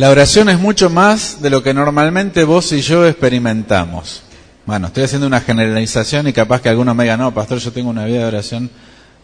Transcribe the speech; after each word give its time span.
La 0.00 0.08
oración 0.08 0.48
es 0.48 0.58
mucho 0.58 0.88
más 0.88 1.42
de 1.42 1.50
lo 1.50 1.62
que 1.62 1.74
normalmente 1.74 2.44
vos 2.44 2.72
y 2.72 2.80
yo 2.80 3.06
experimentamos. 3.06 4.22
Bueno, 4.64 4.86
estoy 4.86 5.02
haciendo 5.02 5.26
una 5.26 5.42
generalización 5.42 6.26
y 6.26 6.32
capaz 6.32 6.62
que 6.62 6.70
algunos 6.70 6.96
me 6.96 7.04
digan, 7.04 7.20
no, 7.20 7.34
pastor, 7.34 7.58
yo 7.58 7.70
tengo 7.70 7.90
una 7.90 8.06
vida 8.06 8.20
de 8.20 8.24
oración 8.24 8.70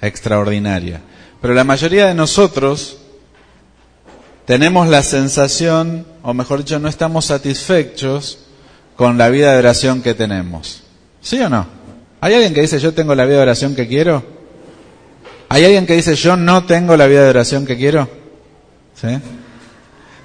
extraordinaria. 0.03 1.01
Pero 1.41 1.55
la 1.55 1.65
mayoría 1.65 2.09
de 2.09 2.15
nosotros 2.15 2.99
tenemos 4.45 4.89
la 4.89 5.03
sensación, 5.03 6.07
o 6.23 6.35
mejor 6.35 6.59
dicho, 6.59 6.79
no 6.79 6.89
estamos 6.89 7.25
satisfechos 7.25 8.41
con 8.97 9.17
la 9.17 9.31
vida 9.31 9.53
de 9.53 9.59
oración 9.61 10.03
que 10.03 10.13
tenemos. 10.13 10.83
¿Sí 11.23 11.41
o 11.41 11.49
no? 11.49 11.67
¿Hay 12.21 12.35
alguien 12.35 12.53
que 12.53 12.61
dice 12.61 12.79
yo 12.81 12.93
tengo 12.93 13.15
la 13.15 13.25
vida 13.25 13.37
de 13.37 13.43
oración 13.45 13.75
que 13.75 13.89
quiero? 13.89 14.23
¿Hay 15.49 15.65
alguien 15.65 15.87
que 15.87 15.95
dice 15.95 16.17
yo 16.17 16.37
no 16.37 16.67
tengo 16.67 16.99
la 16.99 17.07
vida 17.07 17.23
de 17.25 17.31
oración 17.31 17.65
que 17.65 17.79
quiero? 17.79 18.11
¿Sí? 18.95 19.09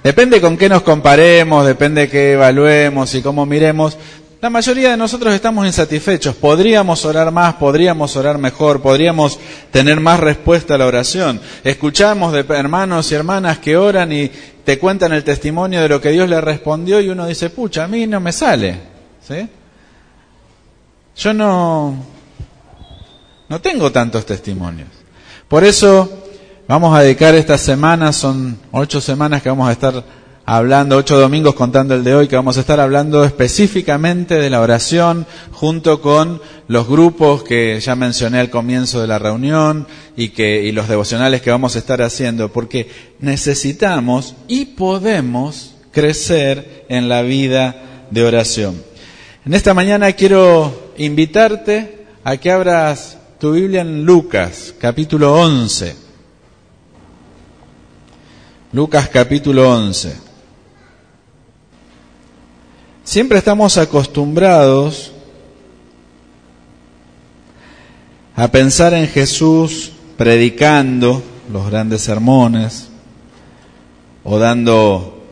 Depende 0.02 0.40
con 0.40 0.56
qué 0.56 0.68
nos 0.68 0.82
comparemos, 0.82 1.64
depende 1.64 2.08
qué 2.08 2.32
evaluemos 2.32 3.14
y 3.14 3.22
cómo 3.22 3.46
miremos. 3.46 3.96
La 4.40 4.50
mayoría 4.50 4.90
de 4.90 4.96
nosotros 4.96 5.32
estamos 5.32 5.64
insatisfechos. 5.64 6.34
Podríamos 6.34 7.04
orar 7.04 7.30
más, 7.30 7.54
podríamos 7.54 8.16
orar 8.16 8.38
mejor, 8.38 8.82
podríamos 8.82 9.38
tener 9.70 10.00
más 10.00 10.18
respuesta 10.18 10.74
a 10.74 10.78
la 10.78 10.86
oración. 10.86 11.40
Escuchamos 11.62 12.32
de 12.32 12.40
hermanos 12.48 13.12
y 13.12 13.14
hermanas 13.14 13.58
que 13.58 13.76
oran 13.76 14.12
y 14.12 14.28
te 14.64 14.80
cuentan 14.80 15.12
el 15.12 15.22
testimonio 15.22 15.80
de 15.80 15.88
lo 15.88 16.00
que 16.00 16.10
Dios 16.10 16.28
le 16.28 16.40
respondió 16.40 17.00
y 17.00 17.08
uno 17.08 17.24
dice, 17.24 17.50
pucha, 17.50 17.84
a 17.84 17.88
mí 17.88 18.04
no 18.08 18.18
me 18.18 18.32
sale. 18.32 18.80
¿Sí? 19.24 19.48
Yo 21.16 21.32
no, 21.32 21.94
no 23.48 23.60
tengo 23.60 23.92
tantos 23.92 24.26
testimonios. 24.26 24.88
Por 25.46 25.62
eso 25.62 26.21
Vamos 26.68 26.96
a 26.96 27.02
dedicar 27.02 27.34
esta 27.34 27.58
semana, 27.58 28.12
son 28.12 28.56
ocho 28.70 29.00
semanas 29.00 29.42
que 29.42 29.48
vamos 29.48 29.68
a 29.68 29.72
estar 29.72 30.04
hablando, 30.46 30.96
ocho 30.96 31.18
domingos 31.18 31.56
contando 31.56 31.92
el 31.96 32.04
de 32.04 32.14
hoy, 32.14 32.28
que 32.28 32.36
vamos 32.36 32.56
a 32.56 32.60
estar 32.60 32.78
hablando 32.78 33.24
específicamente 33.24 34.36
de 34.36 34.48
la 34.48 34.60
oración 34.60 35.26
junto 35.50 36.00
con 36.00 36.40
los 36.68 36.86
grupos 36.86 37.42
que 37.42 37.80
ya 37.80 37.96
mencioné 37.96 38.38
al 38.38 38.48
comienzo 38.48 39.00
de 39.00 39.08
la 39.08 39.18
reunión 39.18 39.88
y, 40.16 40.28
que, 40.28 40.70
los 40.72 40.86
devocionales 40.86 41.42
que 41.42 41.50
vamos 41.50 41.74
a 41.74 41.80
estar 41.80 42.00
haciendo, 42.00 42.52
porque 42.52 42.88
necesitamos 43.18 44.36
y 44.46 44.66
podemos 44.66 45.74
crecer 45.90 46.86
en 46.88 47.08
la 47.08 47.22
vida 47.22 48.06
de 48.12 48.22
oración. 48.22 48.80
En 49.44 49.54
esta 49.54 49.74
mañana 49.74 50.12
quiero 50.12 50.92
invitarte 50.96 52.06
a 52.22 52.36
que 52.36 52.52
abras 52.52 53.18
tu 53.40 53.50
Biblia 53.50 53.80
en 53.80 54.04
Lucas, 54.04 54.72
capítulo 54.78 55.34
11. 55.34 56.11
Lucas 58.74 59.06
capítulo 59.10 59.70
11. 59.70 60.16
Siempre 63.04 63.36
estamos 63.36 63.76
acostumbrados 63.76 65.12
a 68.34 68.48
pensar 68.48 68.94
en 68.94 69.08
Jesús 69.08 69.92
predicando 70.16 71.22
los 71.52 71.68
grandes 71.68 72.00
sermones 72.00 72.88
o 74.24 74.38
dando 74.38 75.22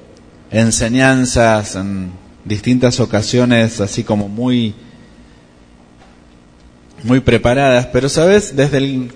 enseñanzas 0.51 1.77
en 1.77 2.11
distintas 2.45 3.01
ocasiones 3.01 3.81
así 3.81 4.05
como 4.05 4.29
muy 4.29 4.75
muy 7.05 7.21
preparadas, 7.21 7.87
pero 7.87 8.11
sabes, 8.11 8.55
desde 8.55 8.77
el 8.77 9.11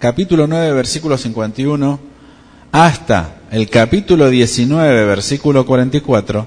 capítulo 0.00 0.48
9 0.48 0.72
versículo 0.72 1.16
51 1.16 2.11
hasta 2.72 3.36
el 3.50 3.68
capítulo 3.68 4.30
19, 4.30 5.04
versículo 5.04 5.66
44, 5.66 6.46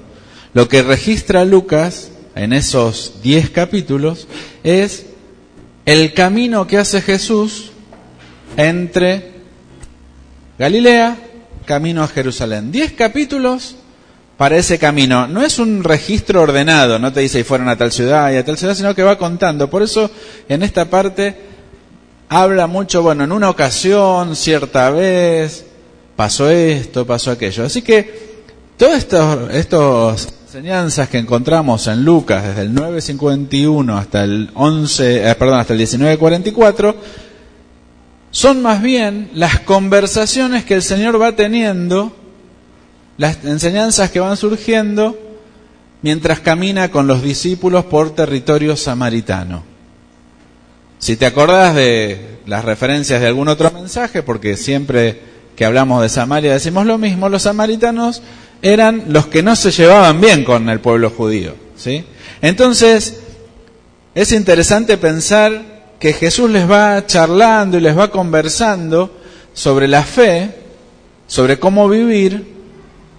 lo 0.52 0.68
que 0.68 0.82
registra 0.82 1.44
Lucas 1.44 2.10
en 2.34 2.52
esos 2.52 3.22
10 3.22 3.50
capítulos 3.50 4.26
es 4.64 5.06
el 5.86 6.12
camino 6.14 6.66
que 6.66 6.78
hace 6.78 7.00
Jesús 7.00 7.70
entre 8.56 9.34
Galilea, 10.58 11.16
camino 11.64 12.02
a 12.02 12.08
Jerusalén. 12.08 12.72
10 12.72 12.92
capítulos 12.92 13.76
para 14.36 14.56
ese 14.56 14.78
camino. 14.78 15.28
No 15.28 15.42
es 15.42 15.60
un 15.60 15.84
registro 15.84 16.42
ordenado, 16.42 16.98
no 16.98 17.12
te 17.12 17.20
dice 17.20 17.40
y 17.40 17.44
fueron 17.44 17.68
a 17.68 17.76
tal 17.76 17.92
ciudad 17.92 18.32
y 18.32 18.36
a 18.36 18.44
tal 18.44 18.58
ciudad, 18.58 18.74
sino 18.74 18.94
que 18.96 19.04
va 19.04 19.16
contando. 19.16 19.70
Por 19.70 19.82
eso 19.82 20.10
en 20.48 20.64
esta 20.64 20.86
parte 20.86 21.36
habla 22.28 22.66
mucho, 22.66 23.02
bueno, 23.02 23.22
en 23.22 23.30
una 23.30 23.48
ocasión, 23.48 24.34
cierta 24.34 24.90
vez, 24.90 25.66
pasó 26.16 26.50
esto, 26.50 27.06
pasó 27.06 27.30
aquello. 27.30 27.64
Así 27.64 27.82
que 27.82 28.26
todas 28.76 29.06
estas 29.52 30.28
enseñanzas 30.46 31.08
que 31.08 31.18
encontramos 31.18 31.86
en 31.86 32.04
Lucas 32.04 32.42
desde 32.42 32.62
el 32.62 32.74
9.51 32.74 33.98
hasta 33.98 34.24
el 34.24 34.50
11, 34.54 35.30
eh, 35.30 35.34
perdón, 35.34 35.60
hasta 35.60 35.74
el 35.74 35.80
19.44 35.80 36.94
son 38.30 38.60
más 38.62 38.82
bien 38.82 39.30
las 39.34 39.60
conversaciones 39.60 40.64
que 40.64 40.74
el 40.74 40.82
Señor 40.82 41.20
va 41.20 41.32
teniendo, 41.32 42.14
las 43.18 43.44
enseñanzas 43.44 44.10
que 44.10 44.20
van 44.20 44.36
surgiendo 44.36 45.18
mientras 46.02 46.40
camina 46.40 46.90
con 46.90 47.06
los 47.06 47.22
discípulos 47.22 47.86
por 47.86 48.14
territorio 48.14 48.76
samaritano. 48.76 49.62
Si 50.98 51.16
te 51.16 51.26
acordás 51.26 51.74
de 51.74 52.38
las 52.46 52.64
referencias 52.64 53.20
de 53.20 53.26
algún 53.26 53.48
otro 53.48 53.70
mensaje, 53.70 54.22
porque 54.22 54.56
siempre 54.56 55.35
que 55.56 55.64
hablamos 55.64 56.02
de 56.02 56.08
Samaria 56.10 56.52
decimos 56.52 56.86
lo 56.86 56.98
mismo, 56.98 57.28
los 57.28 57.42
samaritanos 57.42 58.22
eran 58.62 59.04
los 59.08 59.26
que 59.26 59.42
no 59.42 59.56
se 59.56 59.70
llevaban 59.70 60.20
bien 60.20 60.44
con 60.44 60.68
el 60.68 60.80
pueblo 60.80 61.10
judío. 61.10 61.54
¿sí? 61.76 62.04
Entonces, 62.42 63.20
es 64.14 64.32
interesante 64.32 64.98
pensar 64.98 65.94
que 65.98 66.12
Jesús 66.12 66.50
les 66.50 66.70
va 66.70 67.06
charlando 67.06 67.78
y 67.78 67.80
les 67.80 67.96
va 67.96 68.10
conversando 68.10 69.18
sobre 69.54 69.88
la 69.88 70.02
fe, 70.02 70.54
sobre 71.26 71.58
cómo 71.58 71.88
vivir 71.88 72.54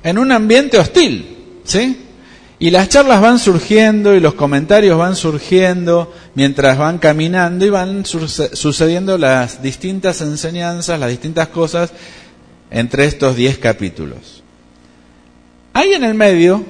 en 0.03 0.17
un 0.19 0.31
ambiente 0.31 0.77
hostil. 0.77 1.37
¿sí? 1.63 2.03
Y 2.59 2.69
las 2.69 2.89
charlas 2.89 3.21
van 3.21 3.39
surgiendo 3.39 4.15
y 4.15 4.19
los 4.19 4.35
comentarios 4.35 4.97
van 4.97 5.15
surgiendo 5.15 6.13
mientras 6.35 6.77
van 6.77 6.99
caminando 6.99 7.65
y 7.65 7.69
van 7.69 8.03
sucediendo 8.05 9.17
las 9.17 9.61
distintas 9.61 10.21
enseñanzas, 10.21 10.99
las 10.99 11.09
distintas 11.09 11.47
cosas 11.49 11.91
entre 12.71 13.05
estos 13.05 13.35
diez 13.35 13.57
capítulos. 13.57 14.43
Ahí 15.73 15.93
en 15.93 16.03
el 16.03 16.13
medio, 16.13 16.63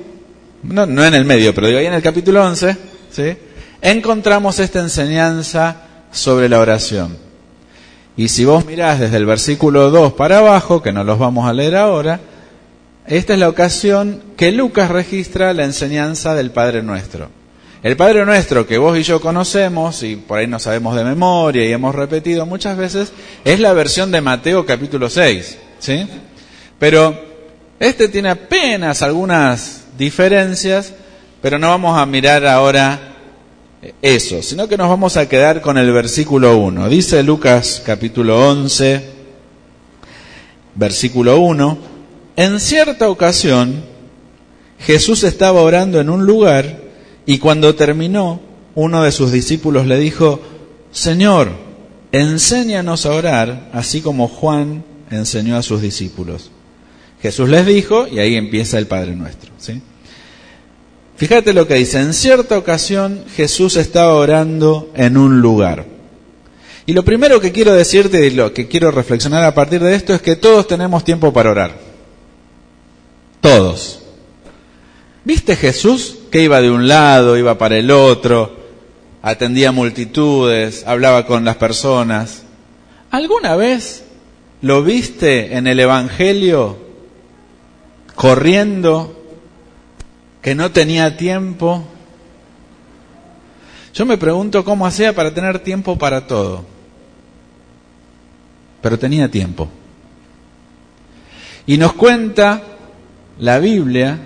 no, 0.64 0.86
no 0.86 1.06
en 1.06 1.14
el 1.14 1.26
medio, 1.26 1.54
pero 1.56 1.68
digo 1.68 1.80
ahí 1.80 1.86
en 1.86 1.94
el 1.94 2.02
capítulo 2.02 2.44
11, 2.46 2.78
¿sí? 3.12 3.38
encontramos 3.82 4.60
esta 4.60 4.80
enseñanza 4.80 5.78
sobre 6.12 6.50
la 6.50 6.60
oración. 6.60 7.18
Y 8.16 8.30
si 8.30 8.46
vos 8.46 8.66
mirás 8.66 9.00
desde 9.00 9.18
el 9.18 9.26
versículo 9.26 9.92
2 9.92 10.14
para 10.14 10.40
abajo, 10.40 10.82
que 10.82 10.92
no 10.92 11.04
los 11.04 11.20
vamos 11.20 11.48
a 11.48 11.54
leer 11.54 11.76
ahora, 11.76 12.20
esta 13.06 13.34
es 13.34 13.40
la 13.40 13.48
ocasión 13.48 14.22
que 14.36 14.52
Lucas 14.52 14.90
registra 14.90 15.54
la 15.54 15.64
enseñanza 15.64 16.36
del 16.36 16.52
Padre 16.52 16.82
Nuestro. 16.82 17.30
El 17.84 17.96
Padre 17.96 18.26
Nuestro 18.26 18.66
que 18.66 18.80
vos 18.80 18.98
y 18.98 19.04
yo 19.04 19.22
conocemos, 19.22 20.02
y 20.04 20.16
por 20.16 20.40
ahí 20.40 20.48
no 20.48 20.60
sabemos 20.60 20.96
de 20.96 21.04
memoria 21.04 21.64
y 21.64 21.72
hemos 21.72 21.94
repetido 21.94 22.46
muchas 22.46 22.76
veces, 22.76 23.14
es 23.46 23.60
la 23.60 23.72
versión 23.74 24.12
de 24.12 24.20
Mateo 24.20 24.66
capítulo 24.66 25.10
6. 25.10 25.60
¿Sí? 25.80 26.08
Pero 26.80 27.20
este 27.80 28.08
tiene 28.08 28.30
apenas 28.30 29.02
algunas 29.02 29.86
diferencias, 29.98 30.94
pero 31.42 31.60
no 31.60 31.70
vamos 31.70 31.98
a 31.98 32.06
mirar 32.06 32.46
ahora 32.46 33.16
eso, 34.02 34.42
sino 34.42 34.68
que 34.68 34.78
nos 34.78 34.90
vamos 34.90 35.18
a 35.18 35.30
quedar 35.30 35.62
con 35.62 35.78
el 35.78 35.92
versículo 35.92 36.58
1. 36.58 36.90
Dice 36.90 37.22
Lucas 37.24 37.82
capítulo 37.86 38.50
11, 38.50 39.04
versículo 40.76 41.40
1, 41.40 41.78
en 42.36 42.60
cierta 42.60 43.10
ocasión 43.10 43.84
Jesús 44.80 45.24
estaba 45.24 45.62
orando 45.62 46.00
en 46.00 46.10
un 46.10 46.26
lugar 46.26 46.82
y 47.26 47.40
cuando 47.40 47.76
terminó, 47.76 48.40
uno 48.76 49.04
de 49.04 49.12
sus 49.12 49.32
discípulos 49.32 49.88
le 49.88 49.98
dijo, 49.98 50.40
Señor, 50.92 51.50
enséñanos 52.12 53.06
a 53.06 53.12
orar, 53.12 53.70
así 53.74 54.02
como 54.02 54.28
Juan 54.28 54.84
enseñó 55.12 55.58
a 55.58 55.64
sus 55.64 55.82
discípulos. 55.82 56.52
Jesús 57.22 57.50
les 57.50 57.66
dijo, 57.66 58.08
y 58.08 58.20
ahí 58.20 58.36
empieza 58.36 58.78
el 58.78 58.88
Padre 58.88 59.16
Nuestro. 59.16 59.52
¿sí? 59.58 59.82
Fíjate 61.16 61.54
lo 61.54 61.68
que 61.68 61.76
dice, 61.76 62.00
en 62.00 62.14
cierta 62.14 62.58
ocasión 62.58 63.24
Jesús 63.36 63.76
estaba 63.76 64.14
orando 64.14 64.92
en 64.96 65.18
un 65.18 65.42
lugar. 65.42 65.86
Y 66.86 66.94
lo 66.94 67.04
primero 67.04 67.42
que 67.42 67.52
quiero 67.52 67.74
decirte 67.74 68.26
y 68.26 68.30
lo 68.30 68.54
que 68.54 68.68
quiero 68.68 68.92
reflexionar 68.92 69.44
a 69.44 69.54
partir 69.54 69.82
de 69.82 69.96
esto 69.96 70.14
es 70.14 70.22
que 70.22 70.36
todos 70.36 70.68
tenemos 70.68 71.04
tiempo 71.04 71.34
para 71.34 71.52
orar. 71.52 71.78
Todos. 73.42 74.04
¿Viste 75.26 75.56
Jesús 75.58 76.20
que 76.32 76.44
iba 76.44 76.62
de 76.62 76.72
un 76.72 76.88
lado, 76.88 77.36
iba 77.36 77.58
para 77.58 77.78
el 77.78 77.92
otro, 77.92 78.56
atendía 79.22 79.74
multitudes, 79.74 80.86
hablaba 80.88 81.26
con 81.26 81.44
las 81.44 81.58
personas? 81.58 82.44
¿Alguna 83.12 83.58
vez 83.58 84.04
¿Lo 84.62 84.84
viste 84.84 85.56
en 85.56 85.68
el 85.68 85.80
Evangelio 85.80 86.88
corriendo, 88.18 89.14
que 90.42 90.56
no 90.56 90.72
tenía 90.72 91.16
tiempo. 91.16 91.86
Yo 93.94 94.06
me 94.06 94.18
pregunto 94.18 94.66
cómo 94.66 94.88
hacía 94.88 95.14
para 95.14 95.34
tener 95.34 95.60
tiempo 95.60 95.98
para 95.98 96.26
todo. 96.26 96.66
Pero 98.82 98.98
tenía 98.98 99.30
tiempo. 99.30 99.70
Y 101.68 101.78
nos 101.78 101.94
cuenta 101.94 102.64
la 103.40 103.60
Biblia 103.60 104.18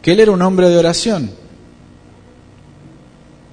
que 0.00 0.12
él 0.12 0.20
era 0.20 0.30
un 0.30 0.42
hombre 0.42 0.68
de 0.68 0.78
oración. 0.78 1.32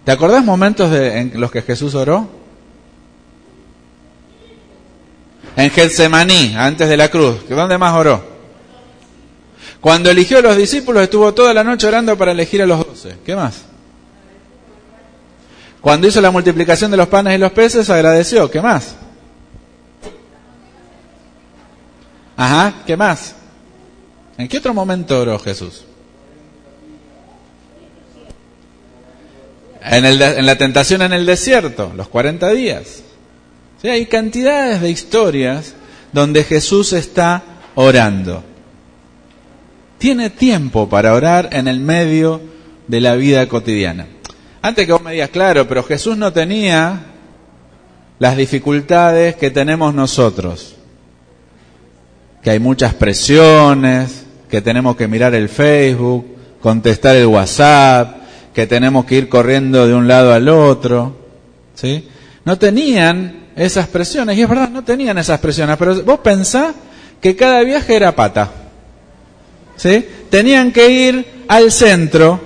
¿Te 0.05 0.11
acordás 0.11 0.45
momentos 0.45 0.93
en 0.93 1.39
los 1.41 1.51
que 1.51 1.63
Jesús 1.63 1.95
oró? 1.95 2.29
En 5.57 5.71
Getsemaní, 5.71 6.53
antes 6.55 6.87
de 6.87 6.95
la 6.95 7.09
cruz. 7.09 7.49
¿Dónde 7.49 7.79
más 7.79 7.93
oró? 7.95 8.23
Cuando 9.81 10.11
eligió 10.11 10.37
a 10.37 10.41
los 10.41 10.55
discípulos 10.55 11.01
estuvo 11.01 11.33
toda 11.33 11.51
la 11.51 11.63
noche 11.63 11.87
orando 11.87 12.15
para 12.15 12.31
elegir 12.31 12.61
a 12.61 12.67
los 12.67 12.85
doce. 12.85 13.17
¿Qué 13.25 13.35
más? 13.35 13.63
Cuando 15.81 16.07
hizo 16.07 16.21
la 16.21 16.29
multiplicación 16.29 16.91
de 16.91 16.97
los 16.97 17.07
panes 17.07 17.35
y 17.35 17.37
los 17.39 17.51
peces 17.51 17.89
agradeció. 17.89 18.51
¿Qué 18.51 18.61
más? 18.61 18.95
Ajá, 22.35 22.83
¿qué 22.85 22.95
más? 22.95 23.33
¿En 24.37 24.47
qué 24.47 24.59
otro 24.59 24.75
momento 24.75 25.19
oró 25.19 25.39
Jesús? 25.39 25.85
En, 29.81 30.05
el, 30.05 30.21
en 30.21 30.45
la 30.45 30.55
tentación 30.55 31.01
en 31.01 31.13
el 31.13 31.25
desierto, 31.25 31.91
los 31.95 32.07
40 32.09 32.47
días. 32.51 33.01
Hay 33.83 34.05
cantidades 34.07 34.81
de 34.81 34.89
historias 34.89 35.75
donde 36.11 36.43
Jesús 36.43 36.93
está 36.93 37.43
orando. 37.75 38.43
Tiene 39.97 40.29
tiempo 40.29 40.89
para 40.89 41.13
orar 41.13 41.49
en 41.51 41.67
el 41.67 41.79
medio 41.79 42.41
de 42.87 43.01
la 43.01 43.15
vida 43.15 43.47
cotidiana. 43.47 44.07
Antes 44.61 44.85
que 44.85 44.91
vos 44.91 45.01
me 45.01 45.13
digas, 45.13 45.29
claro, 45.29 45.67
pero 45.67 45.83
Jesús 45.83 46.17
no 46.17 46.33
tenía 46.33 47.05
las 48.19 48.35
dificultades 48.35 49.35
que 49.35 49.51
tenemos 49.51 49.93
nosotros 49.93 50.77
que 52.47 52.51
hay 52.51 52.59
muchas 52.59 52.93
presiones, 52.93 54.25
que 54.49 54.61
tenemos 54.61 54.95
que 54.95 55.09
mirar 55.09 55.35
el 55.35 55.49
Facebook, 55.49 56.25
contestar 56.61 57.17
el 57.17 57.25
WhatsApp, 57.25 58.21
que 58.53 58.65
tenemos 58.65 59.03
que 59.03 59.15
ir 59.15 59.27
corriendo 59.27 59.85
de 59.85 59.93
un 59.93 60.07
lado 60.07 60.31
al 60.31 60.47
otro, 60.47 61.17
¿sí? 61.75 62.07
No 62.45 62.57
tenían 62.57 63.46
esas 63.57 63.87
presiones, 63.87 64.37
y 64.37 64.43
es 64.43 64.47
verdad, 64.47 64.69
no 64.69 64.83
tenían 64.83 65.17
esas 65.17 65.39
presiones, 65.39 65.75
pero 65.77 66.03
vos 66.03 66.19
pensás 66.19 66.75
que 67.19 67.35
cada 67.35 67.61
viaje 67.61 67.95
era 67.95 68.15
pata, 68.15 68.51
¿sí? 69.75 70.05
Tenían 70.29 70.71
que 70.71 70.89
ir 70.89 71.43
al 71.47 71.71
centro, 71.71 72.39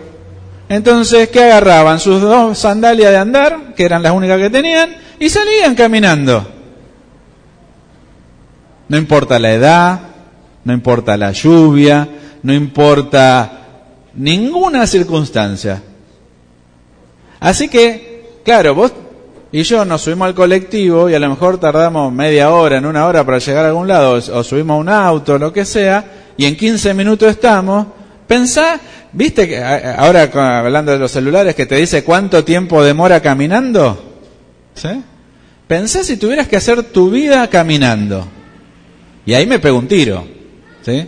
entonces, 0.69 1.28
¿qué 1.28 1.44
agarraban? 1.44 2.00
Sus 2.00 2.22
dos 2.22 2.58
sandalias 2.58 3.12
de 3.12 3.18
andar, 3.18 3.74
que 3.75 3.84
eran 3.84 4.02
las 4.02 4.13
únicas 4.13 4.40
que 4.40 4.50
tenían, 4.50 4.96
y 5.19 5.28
salían 5.28 5.75
caminando. 5.75 6.50
No 8.88 8.98
importa 8.98 9.38
la 9.38 9.52
edad, 9.52 10.00
no 10.63 10.72
importa 10.72 11.18
la 11.18 11.34
lluvia, 11.34 12.08
no 12.42 12.54
importa 12.54 13.52
ninguna 14.13 14.88
circunstancia. 14.88 15.84
Así 17.42 17.68
que, 17.68 18.40
claro, 18.46 18.74
vos 18.74 18.94
y 19.51 19.63
yo 19.63 19.83
nos 19.83 20.01
subimos 20.01 20.27
al 20.27 20.33
colectivo 20.33 21.09
y 21.09 21.13
a 21.13 21.19
lo 21.19 21.30
mejor 21.30 21.59
tardamos 21.59 22.13
media 22.13 22.51
hora, 22.51 22.77
en 22.77 22.86
una 22.86 23.06
hora 23.06 23.25
para 23.25 23.39
llegar 23.39 23.65
a 23.65 23.69
algún 23.69 23.88
lado, 23.88 24.13
o 24.13 24.44
subimos 24.44 24.75
a 24.75 24.80
un 24.80 24.89
auto, 24.89 25.38
lo 25.38 25.51
que 25.51 25.65
sea, 25.65 26.06
y 26.38 26.45
en 26.45 26.56
15 26.56 26.94
minutos 26.94 27.30
estamos. 27.30 27.88
Pensá, 28.27 28.80
viste 29.12 29.50
que 29.50 29.62
ahora 29.62 30.30
hablando 30.59 30.94
de 30.94 31.00
los 31.00 31.12
celulares 31.12 31.53
que 31.53 31.65
te 31.65 31.75
dice 31.75 32.03
cuánto 32.03 32.45
tiempo 32.45 32.81
demora 32.81 33.19
caminando. 33.19 34.12
¿Sí? 34.74 35.03
Pensá 35.68 36.03
si 36.03 36.18
tuvieras 36.18 36.48
que 36.48 36.56
hacer 36.56 36.83
tu 36.83 37.09
vida 37.09 37.48
caminando. 37.50 38.25
Y 39.25 39.33
ahí 39.33 39.45
me 39.45 39.59
pego 39.59 39.77
un 39.77 39.88
tiro. 39.88 40.25
¿sí? 40.81 41.07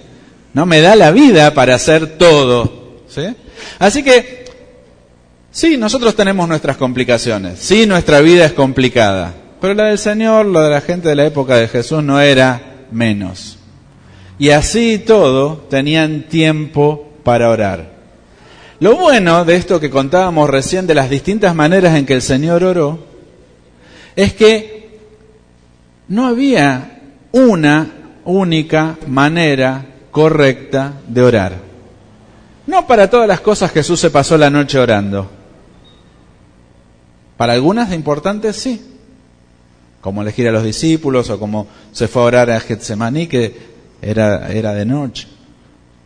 No 0.53 0.65
me 0.65 0.81
da 0.81 0.95
la 0.95 1.11
vida 1.11 1.53
para 1.53 1.75
hacer 1.75 2.17
todo. 2.17 3.01
¿sí? 3.07 3.25
Así 3.79 4.03
que, 4.03 4.42
sí, 5.53 5.77
nosotros 5.77 6.13
tenemos 6.17 6.49
nuestras 6.49 6.75
complicaciones. 6.75 7.59
Sí, 7.59 7.85
nuestra 7.85 8.19
vida 8.19 8.45
es 8.45 8.51
complicada. 8.51 9.33
Pero 9.61 9.75
la 9.75 9.85
del 9.85 9.97
Señor, 9.97 10.47
la 10.47 10.63
de 10.63 10.69
la 10.69 10.81
gente 10.81 11.07
de 11.07 11.15
la 11.15 11.25
época 11.25 11.55
de 11.55 11.69
Jesús 11.69 12.03
no 12.03 12.19
era 12.19 12.85
menos. 12.91 13.57
Y 14.37 14.49
así 14.49 14.97
todo 14.99 15.65
tenían 15.69 16.23
tiempo 16.23 17.13
para 17.23 17.49
orar. 17.49 17.93
Lo 18.81 18.97
bueno 18.97 19.45
de 19.45 19.55
esto 19.55 19.79
que 19.79 19.89
contábamos 19.89 20.49
recién 20.49 20.85
de 20.85 20.95
las 20.95 21.09
distintas 21.09 21.55
maneras 21.55 21.95
en 21.95 22.05
que 22.05 22.15
el 22.15 22.21
Señor 22.21 22.65
oró, 22.65 22.99
es 24.17 24.33
que 24.33 24.99
no 26.09 26.27
había 26.27 26.99
una 27.31 27.87
única 28.25 28.97
manera 29.07 29.85
correcta 30.11 30.93
de 31.07 31.21
orar. 31.21 31.53
No 32.67 32.85
para 32.85 33.09
todas 33.09 33.27
las 33.27 33.39
cosas 33.39 33.71
Jesús 33.71 33.99
se 33.99 34.09
pasó 34.09 34.37
la 34.37 34.49
noche 34.49 34.77
orando. 34.79 35.29
Para 37.43 37.55
algunas 37.55 37.91
importantes 37.91 38.55
sí, 38.55 38.81
como 39.99 40.21
elegir 40.21 40.47
a 40.47 40.53
los 40.53 40.63
discípulos 40.63 41.29
o 41.29 41.37
como 41.37 41.67
se 41.91 42.07
fue 42.07 42.21
a 42.21 42.25
orar 42.25 42.49
a 42.49 42.59
Getsemaní, 42.61 43.27
que 43.27 43.53
era, 44.01 44.49
era 44.49 44.73
de 44.73 44.85
noche 44.85 45.27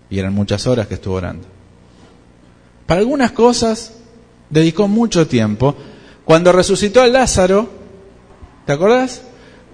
y 0.09 0.17
eran 0.17 0.33
muchas 0.33 0.65
horas 0.65 0.87
que 0.87 0.95
estuvo 0.95 1.13
orando. 1.13 1.47
Para 2.87 3.01
algunas 3.01 3.33
cosas 3.33 3.93
dedicó 4.49 4.87
mucho 4.87 5.27
tiempo. 5.27 5.75
Cuando 6.25 6.51
resucitó 6.51 7.03
a 7.03 7.07
Lázaro, 7.07 7.69
¿te 8.65 8.73
acordás? 8.73 9.21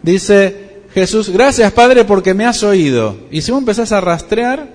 Dice, 0.02 0.82
Jesús, 0.94 1.30
gracias 1.30 1.72
Padre 1.72 2.04
porque 2.04 2.34
me 2.34 2.46
has 2.46 2.62
oído. 2.62 3.16
Y 3.32 3.42
si 3.42 3.54
vos 3.54 3.62
empezás 3.62 3.94
a 3.94 4.02
rastrear, 4.02 4.68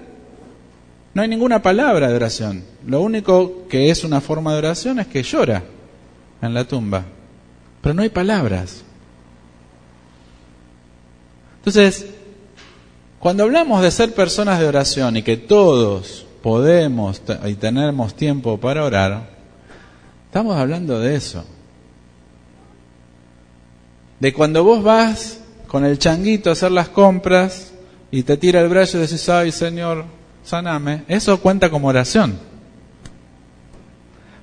no 1.13 1.21
hay 1.21 1.29
ninguna 1.29 1.61
palabra 1.61 2.09
de 2.09 2.15
oración. 2.15 2.65
Lo 2.87 3.03
único 3.03 3.69
que 3.69 3.91
es 3.91 4.05
una 4.05 4.23
forma 4.23 4.53
de 4.53 4.59
oración 4.61 5.01
es 5.01 5.07
que 5.09 5.23
llora 5.23 5.63
en 6.43 6.55
la 6.55 6.65
tumba. 6.65 7.05
Pero 7.81 7.95
no 7.95 8.03
hay 8.03 8.09
palabras. 8.09 8.85
Entonces, 11.59 12.07
cuando 13.19 13.45
hablamos 13.45 13.83
de 13.83 13.91
ser 13.91 14.15
personas 14.15 14.59
de 14.59 14.67
oración 14.67 15.17
y 15.17 15.23
que 15.23 15.37
todos 15.37 16.27
podemos 16.43 17.21
y 17.47 17.55
tenemos 17.55 18.15
tiempo 18.15 18.59
para 18.59 18.85
orar, 18.85 19.31
estamos 20.27 20.57
hablando 20.57 21.01
de 21.01 21.17
eso. 21.17 21.45
De 24.21 24.33
cuando 24.33 24.65
vos 24.65 24.83
vas 24.83 25.41
con 25.67 25.85
el 25.85 25.99
changuito 25.99 26.51
a 26.51 26.55
hacer 26.55 26.73
las 26.73 26.89
compras 26.89 27.73
y 28.11 28.23
te 28.23 28.37
tira 28.37 28.61
el 28.61 28.69
brazo 28.69 28.99
y 28.99 29.03
dices, 29.03 29.29
ay 29.29 29.53
Señor, 29.53 30.05
saname, 30.45 31.05
eso 31.09 31.39
cuenta 31.41 31.71
como 31.71 31.89
oración. 31.89 32.48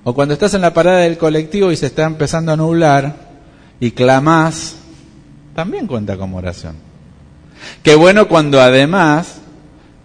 O 0.07 0.13
cuando 0.13 0.35
estás 0.35 0.53
en 0.53 0.61
la 0.61 0.71
parada 0.71 0.99
del 0.99 1.17
colectivo 1.17 1.71
y 1.71 1.75
se 1.75 1.87
está 1.87 2.03
empezando 2.03 2.51
a 2.51 2.55
nublar 2.55 3.15
y 3.79 3.89
clamás, 3.89 4.75
también 5.55 5.87
cuenta 5.87 6.15
como 6.15 6.37
oración. 6.37 6.75
Qué 7.81 7.95
bueno 7.95 8.27
cuando 8.27 8.61
además 8.61 9.39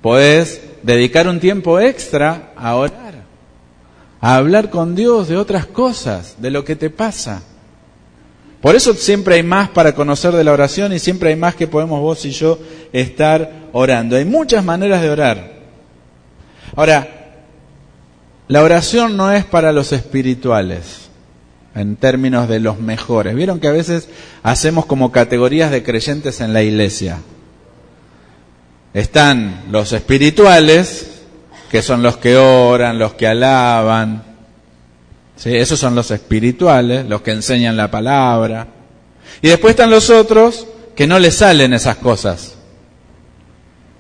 podés 0.01 0.63
dedicar 0.83 1.29
un 1.29 1.39
tiempo 1.39 1.79
extra 1.79 2.55
a 2.57 2.77
orar, 2.77 3.25
a 4.23 4.37
hablar 4.37 4.71
con 4.71 4.95
Dios 4.95 5.29
de 5.29 5.37
otras 5.37 5.67
cosas, 5.67 6.37
de 6.39 6.51
lo 6.51 6.65
que 6.65 6.77
te 6.77 6.89
pasa. 6.89 7.43
Por 8.63 8.77
eso 8.77 8.95
siempre 8.95 9.35
hay 9.35 9.43
más 9.43 9.69
para 9.69 9.95
conocer 9.95 10.33
de 10.33 10.45
la 10.45 10.53
oración 10.53 10.95
y 10.95 10.99
siempre 10.99 11.29
hay 11.29 11.37
más 11.37 11.57
que 11.57 11.67
podemos 11.67 12.01
vos 12.01 12.25
y 12.25 12.31
yo 12.31 12.59
estar 12.91 13.69
orando. 13.73 14.17
Hay 14.17 14.25
muchas 14.25 14.65
maneras 14.65 15.03
de 15.03 15.11
orar. 15.11 15.53
Ahora, 16.75 17.20
la 18.51 18.65
oración 18.65 19.17
no 19.17 19.31
es 19.33 19.45
para 19.45 19.71
los 19.71 19.93
espirituales, 19.93 21.09
en 21.77 21.95
términos 21.95 22.49
de 22.49 22.59
los 22.59 22.81
mejores. 22.81 23.37
Vieron 23.37 23.61
que 23.61 23.69
a 23.69 23.73
veces 23.73 24.09
hacemos 24.43 24.87
como 24.87 25.13
categorías 25.13 25.71
de 25.71 25.85
creyentes 25.85 26.41
en 26.41 26.53
la 26.53 26.61
iglesia. 26.61 27.19
Están 28.93 29.67
los 29.71 29.93
espirituales, 29.93 31.21
que 31.71 31.81
son 31.81 32.03
los 32.03 32.17
que 32.17 32.37
oran, 32.37 32.99
los 32.99 33.15
que 33.15 33.29
alaban, 33.29 34.25
¿Sí? 35.37 35.57
Esos 35.57 35.79
son 35.79 35.95
los 35.95 36.11
espirituales, 36.11 37.07
los 37.07 37.23
que 37.23 37.31
enseñan 37.31 37.77
la 37.77 37.89
palabra. 37.89 38.67
Y 39.41 39.49
después 39.49 39.71
están 39.71 39.91
los 39.91 40.11
otros 40.11 40.67
que 40.97 41.07
no 41.07 41.21
les 41.21 41.37
salen 41.37 41.73
esas 41.73 41.99
cosas. 41.99 42.57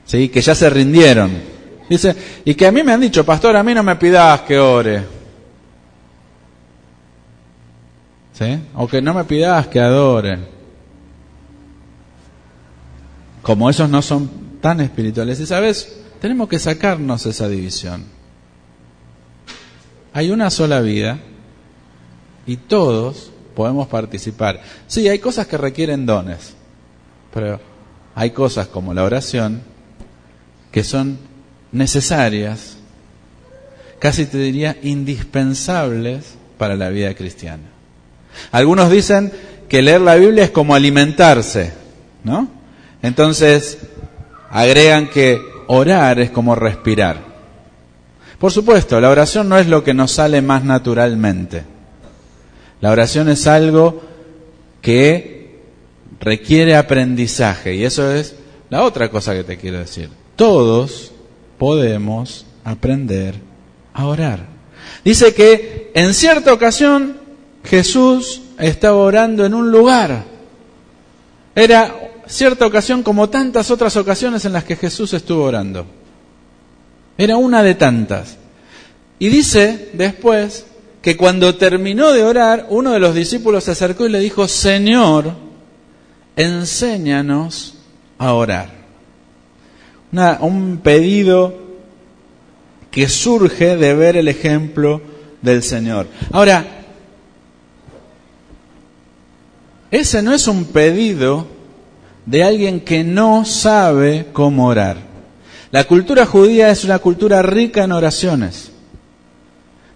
¿Sí? 0.06 0.28
Que 0.28 0.40
ya 0.40 0.56
se 0.56 0.68
rindieron. 0.68 1.49
Dice, 1.90 2.14
y 2.44 2.54
que 2.54 2.68
a 2.68 2.70
mí 2.70 2.84
me 2.84 2.92
han 2.92 3.00
dicho, 3.00 3.26
pastor, 3.26 3.56
a 3.56 3.64
mí 3.64 3.74
no 3.74 3.82
me 3.82 3.96
pidas 3.96 4.42
que 4.42 4.56
ore. 4.56 5.02
¿Sí? 8.32 8.62
O 8.76 8.86
que 8.86 9.02
no 9.02 9.12
me 9.12 9.24
pidas 9.24 9.66
que 9.66 9.80
adore. 9.80 10.38
Como 13.42 13.68
esos 13.68 13.90
no 13.90 14.02
son 14.02 14.30
tan 14.60 14.80
espirituales. 14.80 15.40
Y 15.40 15.46
sabes, 15.46 16.02
tenemos 16.20 16.48
que 16.48 16.60
sacarnos 16.60 17.26
esa 17.26 17.48
división. 17.48 18.04
Hay 20.12 20.30
una 20.30 20.48
sola 20.50 20.80
vida 20.82 21.18
y 22.46 22.56
todos 22.56 23.32
podemos 23.56 23.88
participar. 23.88 24.62
Sí, 24.86 25.08
hay 25.08 25.18
cosas 25.18 25.48
que 25.48 25.58
requieren 25.58 26.06
dones, 26.06 26.54
pero 27.34 27.58
hay 28.14 28.30
cosas 28.30 28.68
como 28.68 28.94
la 28.94 29.02
oración 29.02 29.62
que 30.70 30.84
son 30.84 31.29
necesarias, 31.72 32.76
casi 33.98 34.26
te 34.26 34.38
diría 34.38 34.76
indispensables 34.82 36.34
para 36.58 36.76
la 36.76 36.88
vida 36.88 37.14
cristiana. 37.14 37.64
Algunos 38.52 38.90
dicen 38.90 39.32
que 39.68 39.82
leer 39.82 40.00
la 40.00 40.16
Biblia 40.16 40.44
es 40.44 40.50
como 40.50 40.74
alimentarse, 40.74 41.72
¿no? 42.24 42.48
Entonces, 43.02 43.78
agregan 44.50 45.08
que 45.08 45.40
orar 45.68 46.18
es 46.20 46.30
como 46.30 46.54
respirar. 46.54 47.30
Por 48.38 48.52
supuesto, 48.52 49.00
la 49.00 49.10
oración 49.10 49.48
no 49.48 49.58
es 49.58 49.68
lo 49.68 49.84
que 49.84 49.94
nos 49.94 50.12
sale 50.12 50.42
más 50.42 50.64
naturalmente. 50.64 51.62
La 52.80 52.90
oración 52.90 53.28
es 53.28 53.46
algo 53.46 54.02
que 54.80 55.60
requiere 56.20 56.74
aprendizaje 56.74 57.74
y 57.74 57.84
eso 57.84 58.12
es 58.12 58.34
la 58.70 58.82
otra 58.82 59.10
cosa 59.10 59.34
que 59.34 59.44
te 59.44 59.58
quiero 59.58 59.78
decir. 59.78 60.08
Todos 60.36 61.12
podemos 61.60 62.46
aprender 62.64 63.34
a 63.92 64.06
orar. 64.06 64.46
Dice 65.04 65.34
que 65.34 65.90
en 65.94 66.14
cierta 66.14 66.54
ocasión 66.54 67.18
Jesús 67.62 68.40
estaba 68.58 68.96
orando 68.96 69.44
en 69.44 69.52
un 69.52 69.70
lugar. 69.70 70.24
Era 71.54 71.94
cierta 72.26 72.66
ocasión 72.66 73.02
como 73.02 73.28
tantas 73.28 73.70
otras 73.70 73.94
ocasiones 73.98 74.46
en 74.46 74.54
las 74.54 74.64
que 74.64 74.74
Jesús 74.74 75.12
estuvo 75.12 75.44
orando. 75.44 75.84
Era 77.18 77.36
una 77.36 77.62
de 77.62 77.74
tantas. 77.74 78.38
Y 79.18 79.28
dice 79.28 79.90
después 79.92 80.64
que 81.02 81.18
cuando 81.18 81.56
terminó 81.56 82.12
de 82.12 82.24
orar, 82.24 82.68
uno 82.70 82.92
de 82.92 83.00
los 83.00 83.14
discípulos 83.14 83.64
se 83.64 83.72
acercó 83.72 84.06
y 84.06 84.10
le 84.10 84.20
dijo, 84.20 84.48
Señor, 84.48 85.34
enséñanos 86.36 87.74
a 88.16 88.32
orar. 88.32 88.79
Un 90.12 90.80
pedido 90.82 91.54
que 92.90 93.08
surge 93.08 93.76
de 93.76 93.94
ver 93.94 94.16
el 94.16 94.28
ejemplo 94.28 95.00
del 95.42 95.62
Señor. 95.62 96.06
Ahora, 96.32 96.64
ese 99.90 100.22
no 100.22 100.32
es 100.32 100.46
un 100.48 100.66
pedido 100.66 101.46
de 102.26 102.44
alguien 102.44 102.80
que 102.80 103.04
no 103.04 103.44
sabe 103.44 104.26
cómo 104.32 104.66
orar. 104.66 104.96
La 105.70 105.84
cultura 105.84 106.26
judía 106.26 106.70
es 106.70 106.84
una 106.84 106.98
cultura 106.98 107.42
rica 107.42 107.84
en 107.84 107.92
oraciones. 107.92 108.72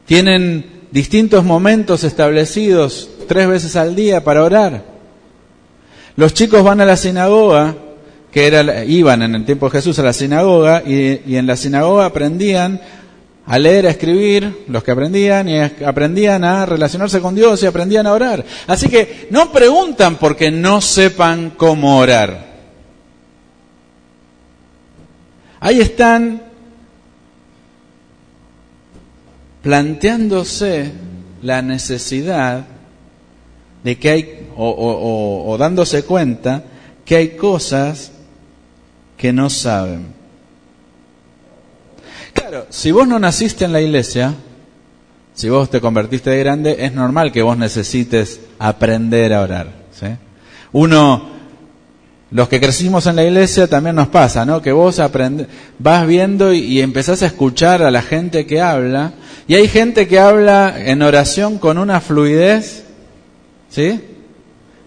Tienen 0.06 0.87
distintos 0.90 1.44
momentos 1.44 2.04
establecidos 2.04 3.11
tres 3.26 3.49
veces 3.49 3.75
al 3.75 3.97
día 3.97 4.23
para 4.23 4.44
orar. 4.44 4.85
Los 6.16 6.33
chicos 6.35 6.62
van 6.62 6.80
a 6.80 6.85
la 6.85 6.97
sinagoga, 6.97 7.75
que 8.34 8.48
era, 8.48 8.84
iban 8.84 9.22
en 9.22 9.36
el 9.36 9.44
tiempo 9.44 9.66
de 9.66 9.78
Jesús 9.78 9.96
a 10.00 10.02
la 10.02 10.12
sinagoga, 10.12 10.82
y, 10.84 11.36
en 11.36 11.46
la 11.46 11.56
sinagoga 11.56 12.06
aprendían 12.06 12.80
a 13.46 13.58
leer, 13.60 13.86
a 13.86 13.90
escribir, 13.90 14.64
los 14.66 14.82
que 14.82 14.90
aprendían, 14.90 15.48
y 15.48 15.60
aprendían 15.60 16.42
a 16.42 16.66
relacionarse 16.66 17.20
con 17.20 17.36
Dios 17.36 17.62
y 17.62 17.66
aprendían 17.66 18.08
a 18.08 18.12
orar. 18.12 18.44
Así 18.66 18.88
que 18.88 19.28
no 19.30 19.52
preguntan 19.52 20.16
porque 20.16 20.50
no 20.50 20.80
sepan 20.80 21.50
cómo 21.50 21.96
orar. 21.96 22.54
Ahí 25.60 25.80
están 25.80 26.42
planteándose 29.62 30.90
la 31.40 31.62
necesidad 31.62 32.66
de 33.84 33.96
que 33.96 34.10
hay, 34.10 34.48
o 34.56 35.56
dándose 35.56 36.02
cuenta 36.02 36.64
que 37.04 37.14
hay 37.14 37.28
cosas 37.36 38.10
que 39.16 39.33
no 39.33 39.50
saben. 39.50 40.06
Claro, 42.33 42.66
si 42.71 42.90
vos 42.90 43.06
no 43.06 43.18
naciste 43.18 43.64
en 43.64 43.73
la 43.73 43.80
iglesia, 43.80 44.35
si 45.35 45.49
vos 45.49 45.71
te 45.71 45.80
convertiste 45.80 46.30
de 46.30 46.38
grande, 46.38 46.76
es 46.80 46.92
normal 46.92 47.33
que 47.33 47.42
vos 47.42 47.56
necesites 47.56 48.40
aprender 48.59 49.33
a 49.33 49.42
orar. 49.42 49.85
Uno, 50.73 51.30
los 52.30 52.49
que 52.49 52.61
crecimos 52.61 53.06
en 53.06 53.16
la 53.16 53.25
iglesia 53.25 53.68
también 53.68 53.97
nos 53.97 54.09
pasa, 54.09 54.44
¿no? 54.44 54.61
Que 54.61 54.73
vos 54.73 54.99
aprende, 54.99 55.47
vas 55.78 56.06
viendo 56.06 56.52
y, 56.52 56.59
y, 56.59 56.80
empezás 56.80 57.23
a 57.23 57.26
escuchar 57.26 57.83
a 57.83 57.92
la 57.92 58.02
gente 58.02 58.44
que 58.47 58.61
habla, 58.61 59.12
y 59.47 59.54
hay 59.54 59.68
gente 59.68 60.09
que 60.09 60.18
habla 60.18 60.75
en 60.76 61.02
oración 61.02 61.59
con 61.59 61.78
una 61.78 62.00
fluidez, 62.00 62.85
¿sí? 63.71 64.00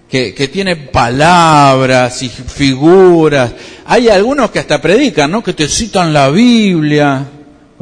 Que, 0.10 0.34
que 0.34 0.48
tiene 0.48 0.76
palabras 0.78 2.24
y 2.24 2.30
figuras. 2.30 3.52
Hay 3.86 4.08
algunos 4.08 4.52
que 4.52 4.60
hasta 4.60 4.82
predican, 4.82 5.30
¿no? 5.30 5.44
Que 5.44 5.54
te 5.54 5.68
citan 5.68 6.14
la 6.14 6.30
Biblia 6.30 7.26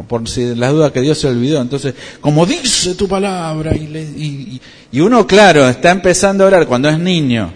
por 0.03 0.27
si 0.27 0.55
las 0.55 0.71
dudas 0.71 0.91
que 0.91 1.01
Dios 1.01 1.17
se 1.17 1.27
olvidó. 1.27 1.61
Entonces, 1.61 1.95
como 2.19 2.45
dice 2.45 2.95
tu 2.95 3.07
palabra, 3.07 3.75
y, 3.75 4.59
y, 4.91 4.99
uno, 4.99 5.25
claro, 5.25 5.67
está 5.67 5.91
empezando 5.91 6.43
a 6.43 6.47
orar 6.47 6.67
cuando 6.67 6.89
es 6.89 6.99
niño 6.99 7.53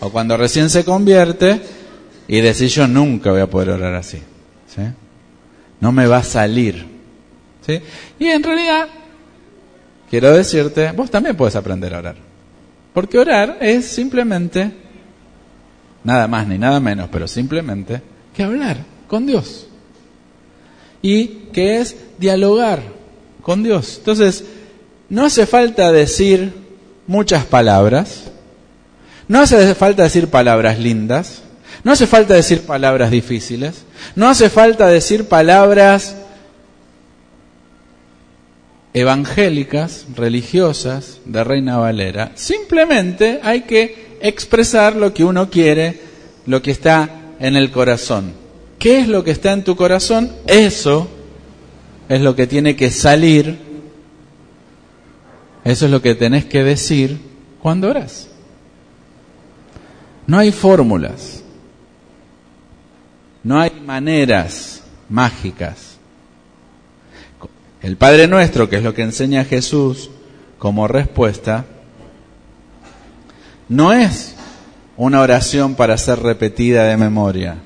o 0.00 0.10
cuando 0.10 0.36
recién 0.36 0.70
se 0.70 0.84
convierte 0.84 1.60
y 2.26 2.40
decir 2.40 2.68
yo 2.68 2.86
nunca 2.86 3.30
voy 3.30 3.40
a 3.40 3.50
poder 3.50 3.70
orar 3.70 3.94
así. 3.94 4.18
¿sí? 4.66 4.82
No 5.80 5.92
me 5.92 6.06
va 6.06 6.18
a 6.18 6.24
salir. 6.24 6.86
¿sí? 7.66 7.80
Y 8.18 8.26
en 8.26 8.42
realidad, 8.42 8.88
quiero 10.08 10.32
decirte, 10.32 10.92
vos 10.92 11.10
también 11.10 11.36
puedes 11.36 11.56
aprender 11.56 11.94
a 11.94 11.98
orar. 11.98 12.27
Porque 12.98 13.16
orar 13.16 13.58
es 13.60 13.86
simplemente, 13.86 14.72
nada 16.02 16.26
más 16.26 16.48
ni 16.48 16.58
nada 16.58 16.80
menos, 16.80 17.08
pero 17.12 17.28
simplemente 17.28 18.02
que 18.34 18.42
hablar 18.42 18.78
con 19.06 19.24
Dios 19.24 19.68
y 21.00 21.26
que 21.52 21.78
es 21.80 21.94
dialogar 22.18 22.82
con 23.40 23.62
Dios. 23.62 23.98
Entonces, 23.98 24.42
no 25.08 25.24
hace 25.24 25.46
falta 25.46 25.92
decir 25.92 26.52
muchas 27.06 27.44
palabras, 27.44 28.32
no 29.28 29.42
hace 29.42 29.76
falta 29.76 30.02
decir 30.02 30.26
palabras 30.26 30.80
lindas, 30.80 31.42
no 31.84 31.92
hace 31.92 32.08
falta 32.08 32.34
decir 32.34 32.62
palabras 32.62 33.12
difíciles, 33.12 33.84
no 34.16 34.28
hace 34.28 34.50
falta 34.50 34.88
decir 34.88 35.28
palabras 35.28 36.16
evangélicas, 38.98 40.06
religiosas, 40.16 41.20
de 41.24 41.44
Reina 41.44 41.76
Valera. 41.76 42.32
Simplemente 42.34 43.40
hay 43.42 43.62
que 43.62 44.16
expresar 44.20 44.96
lo 44.96 45.14
que 45.14 45.24
uno 45.24 45.50
quiere, 45.50 46.00
lo 46.46 46.62
que 46.62 46.70
está 46.70 47.10
en 47.38 47.56
el 47.56 47.70
corazón. 47.70 48.32
¿Qué 48.78 49.00
es 49.00 49.08
lo 49.08 49.24
que 49.24 49.32
está 49.32 49.52
en 49.52 49.64
tu 49.64 49.76
corazón? 49.76 50.32
Eso 50.46 51.08
es 52.08 52.20
lo 52.20 52.34
que 52.34 52.46
tiene 52.46 52.76
que 52.76 52.90
salir. 52.90 53.58
Eso 55.64 55.84
es 55.86 55.90
lo 55.90 56.00
que 56.00 56.14
tenés 56.14 56.44
que 56.44 56.62
decir 56.62 57.18
cuando 57.60 57.88
oras. 57.90 58.28
No 60.26 60.38
hay 60.38 60.52
fórmulas. 60.52 61.42
No 63.42 63.60
hay 63.60 63.72
maneras 63.84 64.82
mágicas. 65.08 65.87
El 67.82 67.96
Padre 67.96 68.26
Nuestro, 68.26 68.68
que 68.68 68.76
es 68.76 68.82
lo 68.82 68.94
que 68.94 69.02
enseña 69.02 69.44
Jesús 69.44 70.10
como 70.58 70.88
respuesta, 70.88 71.64
no 73.68 73.92
es 73.92 74.34
una 74.96 75.20
oración 75.20 75.74
para 75.74 75.96
ser 75.96 76.20
repetida 76.20 76.84
de 76.84 76.96
memoria 76.96 77.58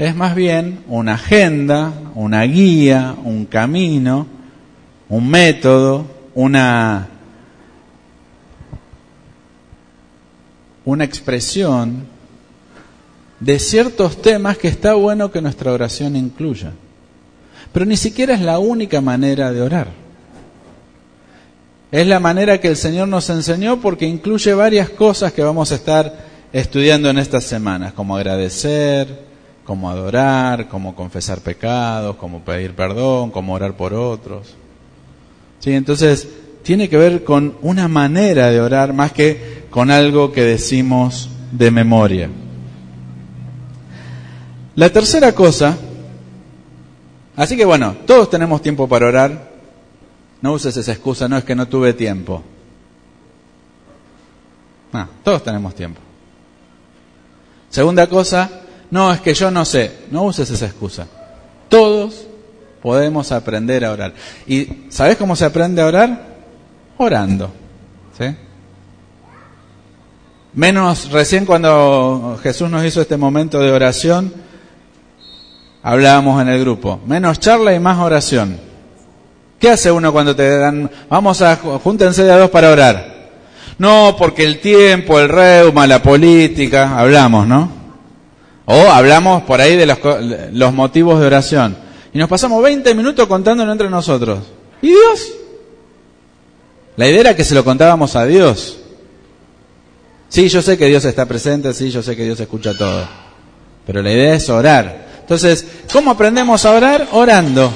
es 0.00 0.16
más 0.16 0.34
bien 0.34 0.82
una 0.88 1.12
agenda, 1.12 1.92
una 2.14 2.42
guía, 2.44 3.14
un 3.22 3.44
camino, 3.44 4.26
un 5.10 5.28
método, 5.28 6.06
una, 6.34 7.06
una 10.86 11.04
expresión 11.04 12.06
de 13.40 13.58
ciertos 13.58 14.22
temas 14.22 14.56
que 14.56 14.68
está 14.68 14.94
bueno 14.94 15.30
que 15.30 15.42
nuestra 15.42 15.70
oración 15.70 16.16
incluya. 16.16 16.72
Pero 17.72 17.86
ni 17.86 17.96
siquiera 17.96 18.34
es 18.34 18.40
la 18.40 18.58
única 18.58 19.00
manera 19.00 19.52
de 19.52 19.62
orar. 19.62 19.88
Es 21.92 22.06
la 22.06 22.20
manera 22.20 22.60
que 22.60 22.68
el 22.68 22.76
Señor 22.76 23.08
nos 23.08 23.30
enseñó 23.30 23.80
porque 23.80 24.06
incluye 24.06 24.54
varias 24.54 24.90
cosas 24.90 25.32
que 25.32 25.42
vamos 25.42 25.72
a 25.72 25.74
estar 25.74 26.30
estudiando 26.52 27.10
en 27.10 27.18
estas 27.18 27.44
semanas, 27.44 27.92
como 27.92 28.16
agradecer, 28.16 29.24
cómo 29.64 29.90
adorar, 29.90 30.68
cómo 30.68 30.94
confesar 30.94 31.40
pecados, 31.40 32.16
cómo 32.16 32.40
pedir 32.40 32.74
perdón, 32.74 33.30
cómo 33.30 33.54
orar 33.54 33.76
por 33.76 33.94
otros. 33.94 34.54
¿Sí? 35.58 35.72
Entonces, 35.72 36.28
tiene 36.62 36.88
que 36.88 36.96
ver 36.96 37.24
con 37.24 37.56
una 37.62 37.88
manera 37.88 38.50
de 38.50 38.60
orar 38.60 38.92
más 38.92 39.12
que 39.12 39.64
con 39.70 39.90
algo 39.90 40.32
que 40.32 40.42
decimos 40.42 41.30
de 41.52 41.70
memoria. 41.70 42.28
La 44.76 44.90
tercera 44.90 45.32
cosa 45.32 45.76
Así 47.40 47.56
que 47.56 47.64
bueno, 47.64 47.96
todos 48.06 48.28
tenemos 48.28 48.60
tiempo 48.60 48.86
para 48.86 49.06
orar. 49.06 49.48
No 50.42 50.52
uses 50.52 50.76
esa 50.76 50.92
excusa, 50.92 51.26
no 51.26 51.38
es 51.38 51.44
que 51.44 51.54
no 51.54 51.66
tuve 51.68 51.94
tiempo. 51.94 52.42
No, 54.92 55.08
todos 55.24 55.42
tenemos 55.42 55.74
tiempo. 55.74 56.02
Segunda 57.70 58.06
cosa, 58.08 58.50
no, 58.90 59.10
es 59.10 59.22
que 59.22 59.32
yo 59.32 59.50
no 59.50 59.64
sé. 59.64 60.00
No 60.10 60.24
uses 60.24 60.50
esa 60.50 60.66
excusa. 60.66 61.06
Todos 61.70 62.26
podemos 62.82 63.32
aprender 63.32 63.86
a 63.86 63.92
orar. 63.92 64.12
¿Y 64.46 64.90
sabes 64.90 65.16
cómo 65.16 65.34
se 65.34 65.46
aprende 65.46 65.80
a 65.80 65.86
orar? 65.86 66.26
Orando. 66.98 67.50
¿Sí? 68.18 68.36
Menos 70.52 71.10
recién 71.10 71.46
cuando 71.46 72.38
Jesús 72.42 72.68
nos 72.68 72.84
hizo 72.84 73.00
este 73.00 73.16
momento 73.16 73.60
de 73.60 73.72
oración, 73.72 74.30
hablábamos 75.82 76.40
en 76.42 76.48
el 76.48 76.60
grupo. 76.60 77.00
Menos 77.06 77.40
charla 77.40 77.74
y 77.74 77.80
más 77.80 77.98
oración. 77.98 78.58
¿Qué 79.58 79.70
hace 79.70 79.90
uno 79.90 80.12
cuando 80.12 80.34
te 80.34 80.58
dan, 80.58 80.90
vamos 81.08 81.42
a, 81.42 81.56
júntense 81.56 82.24
de 82.24 82.32
a 82.32 82.38
dos 82.38 82.50
para 82.50 82.70
orar? 82.70 83.20
No, 83.78 84.14
porque 84.18 84.44
el 84.44 84.60
tiempo, 84.60 85.18
el 85.20 85.28
reuma, 85.28 85.86
la 85.86 86.02
política, 86.02 86.98
hablamos, 86.98 87.46
¿no? 87.46 87.70
O 88.66 88.90
hablamos 88.90 89.42
por 89.42 89.60
ahí 89.60 89.76
de 89.76 89.86
los, 89.86 89.98
los 90.52 90.72
motivos 90.72 91.20
de 91.20 91.26
oración. 91.26 91.76
Y 92.12 92.18
nos 92.18 92.28
pasamos 92.28 92.62
20 92.62 92.94
minutos 92.94 93.26
contándolo 93.26 93.70
entre 93.70 93.90
nosotros. 93.90 94.40
¿Y 94.82 94.88
Dios? 94.88 95.32
La 96.96 97.08
idea 97.08 97.20
era 97.20 97.36
que 97.36 97.44
se 97.44 97.54
lo 97.54 97.64
contábamos 97.64 98.16
a 98.16 98.26
Dios. 98.26 98.78
Sí, 100.28 100.48
yo 100.48 100.62
sé 100.62 100.78
que 100.78 100.86
Dios 100.86 101.04
está 101.04 101.26
presente, 101.26 101.74
sí, 101.74 101.90
yo 101.90 102.02
sé 102.02 102.16
que 102.16 102.24
Dios 102.24 102.38
escucha 102.38 102.76
todo. 102.76 103.06
Pero 103.86 104.02
la 104.02 104.12
idea 104.12 104.34
es 104.34 104.48
orar. 104.48 105.09
Entonces, 105.30 105.64
¿cómo 105.92 106.10
aprendemos 106.10 106.64
a 106.64 106.72
orar? 106.72 107.06
Orando, 107.12 107.72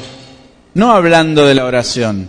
no 0.75 0.91
hablando 0.91 1.47
de 1.47 1.55
la 1.55 1.65
oración. 1.65 2.29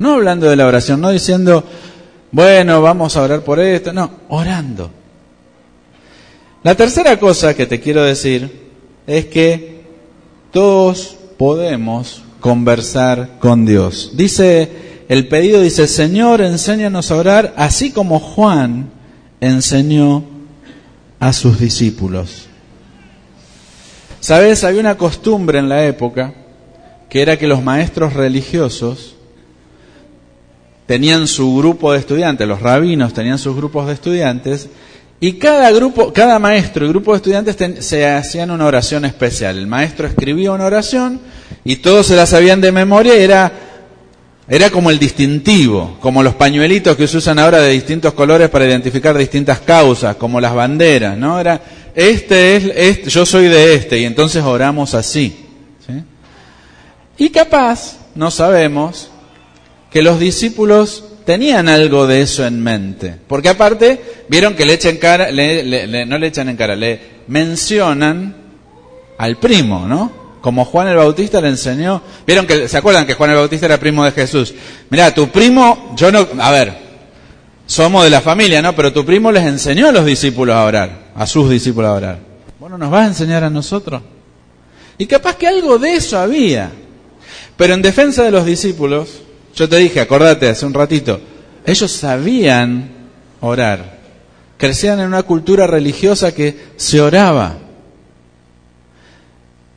No 0.00 0.14
hablando 0.14 0.50
de 0.50 0.56
la 0.56 0.66
oración, 0.66 1.00
no 1.00 1.10
diciendo, 1.10 1.62
bueno, 2.32 2.82
vamos 2.82 3.16
a 3.16 3.22
orar 3.22 3.42
por 3.42 3.60
esto, 3.60 3.92
no, 3.92 4.10
orando. 4.30 4.90
La 6.64 6.74
tercera 6.74 7.20
cosa 7.20 7.54
que 7.54 7.66
te 7.66 7.78
quiero 7.78 8.02
decir 8.02 8.68
es 9.06 9.26
que 9.26 9.84
todos 10.50 11.16
podemos 11.38 12.24
conversar 12.40 13.38
con 13.38 13.64
Dios. 13.64 14.10
Dice 14.14 15.04
el 15.08 15.28
pedido 15.28 15.60
dice, 15.60 15.86
Señor, 15.86 16.40
enséñanos 16.40 17.12
a 17.12 17.16
orar, 17.16 17.54
así 17.56 17.92
como 17.92 18.18
Juan 18.18 18.90
enseñó 19.40 20.24
a 21.20 21.32
sus 21.32 21.60
discípulos. 21.60 22.48
Sabes, 24.28 24.62
había 24.62 24.80
una 24.80 24.98
costumbre 24.98 25.58
en 25.58 25.70
la 25.70 25.86
época 25.86 26.34
que 27.08 27.22
era 27.22 27.38
que 27.38 27.46
los 27.46 27.62
maestros 27.62 28.12
religiosos 28.12 29.14
tenían 30.84 31.26
su 31.26 31.56
grupo 31.56 31.92
de 31.94 31.98
estudiantes, 32.00 32.46
los 32.46 32.60
rabinos 32.60 33.14
tenían 33.14 33.38
sus 33.38 33.56
grupos 33.56 33.86
de 33.86 33.94
estudiantes, 33.94 34.68
y 35.18 35.38
cada 35.38 35.70
grupo, 35.70 36.12
cada 36.12 36.38
maestro 36.38 36.84
y 36.84 36.90
grupo 36.90 37.12
de 37.12 37.16
estudiantes 37.16 37.56
se 37.82 38.06
hacían 38.06 38.50
una 38.50 38.66
oración 38.66 39.06
especial. 39.06 39.56
El 39.56 39.66
maestro 39.66 40.06
escribía 40.06 40.52
una 40.52 40.66
oración 40.66 41.22
y 41.64 41.76
todos 41.76 42.04
se 42.04 42.14
la 42.14 42.26
sabían 42.26 42.60
de 42.60 42.70
memoria 42.70 43.18
y 43.18 43.22
era 43.22 43.50
era 44.50 44.70
como 44.70 44.90
el 44.90 44.98
distintivo, 44.98 45.98
como 46.00 46.22
los 46.22 46.34
pañuelitos 46.34 46.96
que 46.96 47.06
se 47.06 47.18
usan 47.18 47.38
ahora 47.38 47.60
de 47.60 47.70
distintos 47.70 48.14
colores 48.14 48.48
para 48.48 48.64
identificar 48.64 49.16
distintas 49.16 49.60
causas, 49.60 50.16
como 50.16 50.40
las 50.40 50.54
banderas, 50.54 51.18
¿no? 51.18 51.38
Era, 51.38 51.60
este 51.98 52.54
es, 52.54 52.64
este, 52.76 53.10
yo 53.10 53.26
soy 53.26 53.48
de 53.48 53.74
este, 53.74 53.98
y 53.98 54.04
entonces 54.04 54.44
oramos 54.44 54.94
así. 54.94 55.46
Y 57.16 57.30
capaz, 57.30 57.98
no 58.14 58.30
sabemos, 58.30 59.10
que 59.90 60.02
los 60.02 60.20
discípulos 60.20 61.02
tenían 61.24 61.68
algo 61.68 62.06
de 62.06 62.22
eso 62.22 62.46
en 62.46 62.62
mente. 62.62 63.16
Porque 63.26 63.48
aparte, 63.48 64.00
vieron 64.28 64.54
que 64.54 64.64
le 64.64 64.74
echan 64.74 64.98
cara, 64.98 65.26
no 65.26 66.18
le 66.18 66.26
echan 66.28 66.48
en 66.48 66.56
cara, 66.56 66.76
le 66.76 67.00
mencionan 67.26 68.36
al 69.18 69.36
primo, 69.38 69.84
¿no? 69.88 70.12
Como 70.40 70.64
Juan 70.66 70.86
el 70.86 70.96
Bautista 70.98 71.40
le 71.40 71.48
enseñó. 71.48 72.00
Vieron 72.24 72.46
que, 72.46 72.68
¿se 72.68 72.76
acuerdan 72.78 73.06
que 73.06 73.14
Juan 73.14 73.30
el 73.30 73.36
Bautista 73.38 73.66
era 73.66 73.80
primo 73.80 74.04
de 74.04 74.12
Jesús? 74.12 74.54
Mira, 74.88 75.12
tu 75.12 75.30
primo, 75.30 75.94
yo 75.96 76.12
no, 76.12 76.28
a 76.38 76.52
ver, 76.52 76.74
somos 77.66 78.04
de 78.04 78.10
la 78.10 78.20
familia, 78.20 78.62
¿no? 78.62 78.76
Pero 78.76 78.92
tu 78.92 79.04
primo 79.04 79.32
les 79.32 79.44
enseñó 79.44 79.88
a 79.88 79.92
los 79.92 80.06
discípulos 80.06 80.54
a 80.54 80.62
orar, 80.62 81.07
a 81.18 81.26
sus 81.26 81.50
discípulos 81.50 81.88
a 81.88 81.94
orar. 81.94 82.18
Bueno, 82.60 82.78
nos 82.78 82.90
vas 82.92 83.04
a 83.04 83.08
enseñar 83.08 83.42
a 83.42 83.50
nosotros. 83.50 84.00
Y 84.98 85.06
capaz 85.06 85.34
que 85.36 85.48
algo 85.48 85.76
de 85.76 85.94
eso 85.94 86.16
había. 86.16 86.70
Pero 87.56 87.74
en 87.74 87.82
defensa 87.82 88.22
de 88.22 88.30
los 88.30 88.46
discípulos, 88.46 89.22
yo 89.52 89.68
te 89.68 89.78
dije, 89.78 90.00
acordate 90.00 90.48
hace 90.48 90.64
un 90.64 90.74
ratito, 90.74 91.20
ellos 91.66 91.90
sabían 91.90 92.88
orar. 93.40 93.98
Crecían 94.56 95.00
en 95.00 95.08
una 95.08 95.24
cultura 95.24 95.66
religiosa 95.66 96.32
que 96.32 96.56
se 96.76 97.00
oraba. 97.00 97.58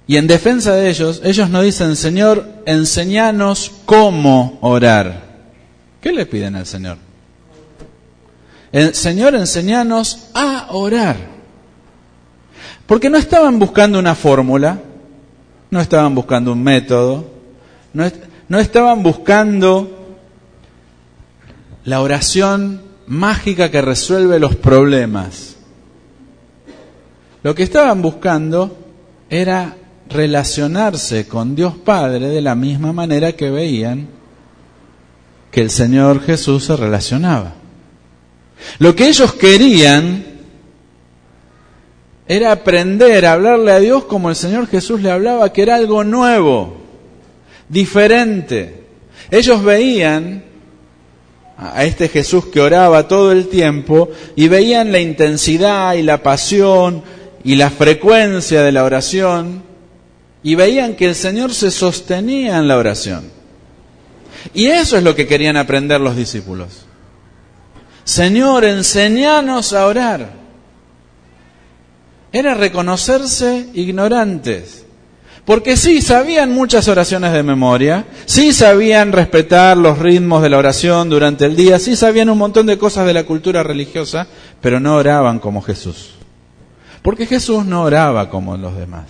Y 0.06 0.18
en 0.18 0.28
defensa 0.28 0.76
de 0.76 0.90
ellos, 0.90 1.22
ellos 1.24 1.50
no 1.50 1.64
dicen, 1.64 1.96
Señor, 1.96 2.46
enseñanos 2.68 3.72
cómo 3.86 4.60
orar. 4.62 5.24
¿Qué 6.02 6.12
le 6.12 6.28
piden 6.28 6.56
al 6.56 6.68
Señor? 6.68 6.98
Señor, 8.94 9.36
enseñanos 9.36 10.30
a 10.34 10.68
orar. 10.72 11.18
Porque 12.86 13.10
no 13.10 13.18
estaban 13.18 13.60
buscando 13.60 14.00
una 14.00 14.16
fórmula, 14.16 14.80
no 15.70 15.82
estaban 15.82 16.16
buscando 16.16 16.54
un 16.54 16.64
método, 16.64 17.26
no 17.94 18.60
estaban 18.60 19.04
buscando 19.04 20.18
la 21.86 22.02
oración 22.02 22.82
mágica 23.08 23.72
que 23.72 23.82
resuelve 23.82 24.40
los 24.40 24.56
problemas. 24.56 25.56
Lo 27.44 27.56
que 27.56 27.64
estaban 27.64 28.02
buscando 28.02 28.78
era 29.30 29.76
relacionarse 30.10 31.28
con 31.28 31.56
Dios 31.56 31.76
Padre 31.76 32.28
de 32.28 32.42
la 32.42 32.56
misma 32.56 32.94
manera 32.94 33.32
que 33.34 33.50
veían 33.50 34.08
que 35.50 35.62
el 35.62 35.70
Señor 35.70 36.22
Jesús 36.22 36.66
se 36.66 36.76
relacionaba. 36.76 37.54
Lo 38.80 38.96
que 38.96 39.08
ellos 39.08 39.34
querían 39.34 40.26
era 42.28 42.52
aprender 42.52 43.26
a 43.26 43.34
hablarle 43.34 43.72
a 43.72 43.80
Dios 43.80 44.06
como 44.06 44.30
el 44.30 44.36
Señor 44.36 44.68
Jesús 44.68 45.02
le 45.02 45.12
hablaba, 45.12 45.52
que 45.52 45.64
era 45.64 45.76
algo 45.76 46.04
nuevo, 46.04 46.78
diferente. 47.68 48.86
Ellos 49.30 49.64
veían 49.64 50.44
a 51.58 51.84
este 51.84 52.08
Jesús 52.08 52.48
que 52.48 52.60
oraba 52.60 53.08
todo 53.08 53.32
el 53.32 53.48
tiempo 53.48 54.10
y 54.36 54.48
veían 54.48 54.92
la 54.92 55.00
intensidad 55.00 55.94
y 55.94 56.02
la 56.02 56.24
pasión 56.24 57.04
y 57.44 57.56
la 57.56 57.70
frecuencia 57.70 58.62
de 58.62 58.72
la 58.72 58.84
oración 58.84 59.64
y 60.44 60.56
veían 60.56 60.96
que 60.96 61.06
el 61.06 61.16
Señor 61.16 61.54
se 61.54 61.70
sostenía 61.70 62.58
en 62.58 62.68
la 62.68 62.78
oración. 62.78 63.30
Y 64.54 64.68
eso 64.68 64.98
es 64.98 65.04
lo 65.04 65.16
que 65.16 65.28
querían 65.28 65.58
aprender 65.58 66.02
los 66.02 66.16
discípulos. 66.16 66.86
Señor, 68.04 68.66
enseñanos 68.66 69.74
a 69.74 69.86
orar. 69.86 70.30
Era 72.32 72.54
reconocerse 72.54 73.70
ignorantes. 73.74 74.86
Porque 75.46 75.76
sí, 75.76 76.02
sabían 76.02 76.54
muchas 76.54 76.88
oraciones 76.88 77.34
de 77.34 77.42
memoria, 77.42 78.06
sí 78.26 78.54
sabían 78.54 79.12
respetar 79.12 79.76
los 79.76 79.98
ritmos 79.98 80.44
de 80.44 80.50
la 80.50 80.60
oración 80.60 81.10
durante 81.10 81.46
el 81.46 81.56
día, 81.56 81.80
sí 81.80 81.96
sabían 81.96 82.30
un 82.30 82.38
montón 82.38 82.68
de 82.68 82.78
cosas 82.78 83.08
de 83.08 83.14
la 83.14 83.24
cultura 83.24 83.64
religiosa, 83.64 84.28
pero 84.62 84.80
no 84.80 84.96
oraban 84.96 85.40
como 85.40 85.62
Jesús. 85.62 86.12
Porque 87.02 87.26
Jesús 87.26 87.66
no 87.66 87.82
oraba 87.82 88.30
como 88.30 88.56
los 88.56 88.78
demás. 88.78 89.06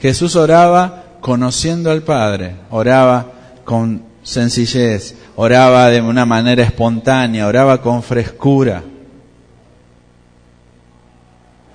Jesús 0.00 0.34
oraba 0.34 1.04
conociendo 1.20 1.90
al 1.90 2.02
Padre, 2.02 2.56
oraba 2.70 3.32
con 3.66 4.09
sencillez, 4.22 5.14
oraba 5.36 5.88
de 5.88 6.00
una 6.00 6.26
manera 6.26 6.62
espontánea, 6.62 7.46
oraba 7.46 7.80
con 7.80 8.02
frescura. 8.02 8.82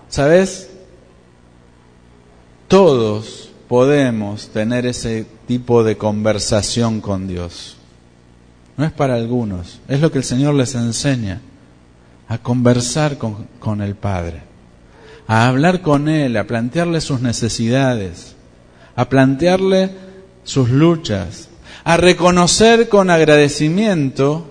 ¿Sabes? 0.09 0.69
Todos 2.67 3.51
podemos 3.67 4.49
tener 4.49 4.85
ese 4.85 5.25
tipo 5.47 5.83
de 5.83 5.97
conversación 5.97 7.01
con 7.01 7.27
Dios. 7.27 7.77
No 8.77 8.85
es 8.85 8.91
para 8.91 9.15
algunos, 9.15 9.79
es 9.87 10.01
lo 10.01 10.11
que 10.11 10.17
el 10.19 10.23
Señor 10.23 10.53
les 10.55 10.75
enseña, 10.75 11.41
a 12.27 12.39
conversar 12.39 13.17
con, 13.17 13.47
con 13.59 13.81
el 13.81 13.95
Padre 13.95 14.55
a 15.27 15.47
hablar 15.47 15.81
con 15.81 16.07
Él, 16.07 16.37
a 16.37 16.45
plantearle 16.45 17.01
sus 17.01 17.21
necesidades, 17.21 18.35
a 18.95 19.09
plantearle 19.09 19.91
sus 20.43 20.69
luchas, 20.69 21.49
a 21.85 21.97
reconocer 21.97 22.89
con 22.89 23.11
agradecimiento 23.11 24.49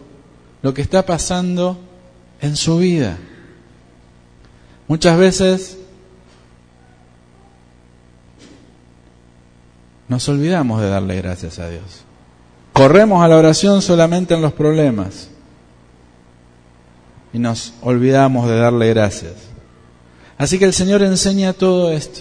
lo 0.62 0.72
que 0.72 0.82
está 0.82 1.04
pasando 1.04 1.78
en 2.40 2.56
su 2.56 2.78
vida. 2.78 3.18
Muchas 4.86 5.18
veces 5.18 5.78
nos 10.08 10.28
olvidamos 10.28 10.80
de 10.80 10.88
darle 10.88 11.16
gracias 11.16 11.58
a 11.58 11.68
Dios. 11.68 12.04
Corremos 12.72 13.24
a 13.24 13.28
la 13.28 13.36
oración 13.36 13.82
solamente 13.82 14.34
en 14.34 14.40
los 14.40 14.52
problemas 14.52 15.28
y 17.32 17.40
nos 17.40 17.74
olvidamos 17.82 18.48
de 18.48 18.56
darle 18.56 18.90
gracias. 18.90 19.34
Así 20.38 20.56
que 20.60 20.66
el 20.66 20.72
Señor 20.72 21.02
enseña 21.02 21.52
todo 21.52 21.90
esto. 21.90 22.20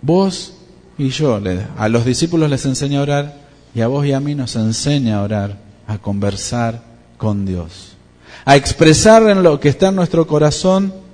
Vos 0.00 0.54
y 0.98 1.08
yo, 1.08 1.40
a 1.76 1.88
los 1.88 2.04
discípulos 2.04 2.50
les 2.50 2.64
enseña 2.66 3.00
a 3.00 3.02
orar 3.02 3.34
y 3.74 3.80
a 3.80 3.88
vos 3.88 4.06
y 4.06 4.12
a 4.12 4.20
mí 4.20 4.34
nos 4.34 4.56
enseña 4.56 5.18
a 5.18 5.22
orar, 5.22 5.58
a 5.86 5.98
conversar 5.98 6.82
con 7.16 7.44
Dios, 7.44 7.96
a 8.44 8.56
expresar 8.56 9.28
en 9.28 9.42
lo 9.42 9.58
que 9.60 9.68
está 9.68 9.88
en 9.88 9.96
nuestro 9.96 10.26
corazón 10.26 11.04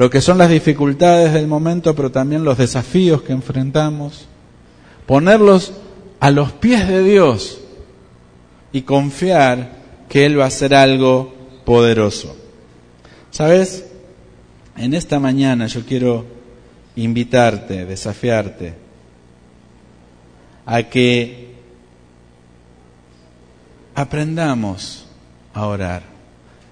lo 0.00 0.08
que 0.08 0.22
son 0.22 0.38
las 0.38 0.48
dificultades 0.48 1.34
del 1.34 1.46
momento, 1.46 1.94
pero 1.94 2.10
también 2.10 2.42
los 2.42 2.56
desafíos 2.56 3.20
que 3.20 3.34
enfrentamos, 3.34 4.24
ponerlos 5.04 5.74
a 6.20 6.30
los 6.30 6.52
pies 6.52 6.88
de 6.88 7.02
Dios 7.02 7.60
y 8.72 8.80
confiar 8.80 9.72
que 10.08 10.24
Él 10.24 10.40
va 10.40 10.44
a 10.44 10.46
hacer 10.46 10.74
algo 10.74 11.34
poderoso. 11.66 12.34
¿Sabes? 13.30 13.90
En 14.74 14.94
esta 14.94 15.20
mañana 15.20 15.66
yo 15.66 15.84
quiero 15.84 16.24
invitarte, 16.96 17.84
desafiarte, 17.84 18.72
a 20.70 20.84
que 20.84 21.50
aprendamos 23.92 25.04
a 25.52 25.66
orar. 25.66 26.04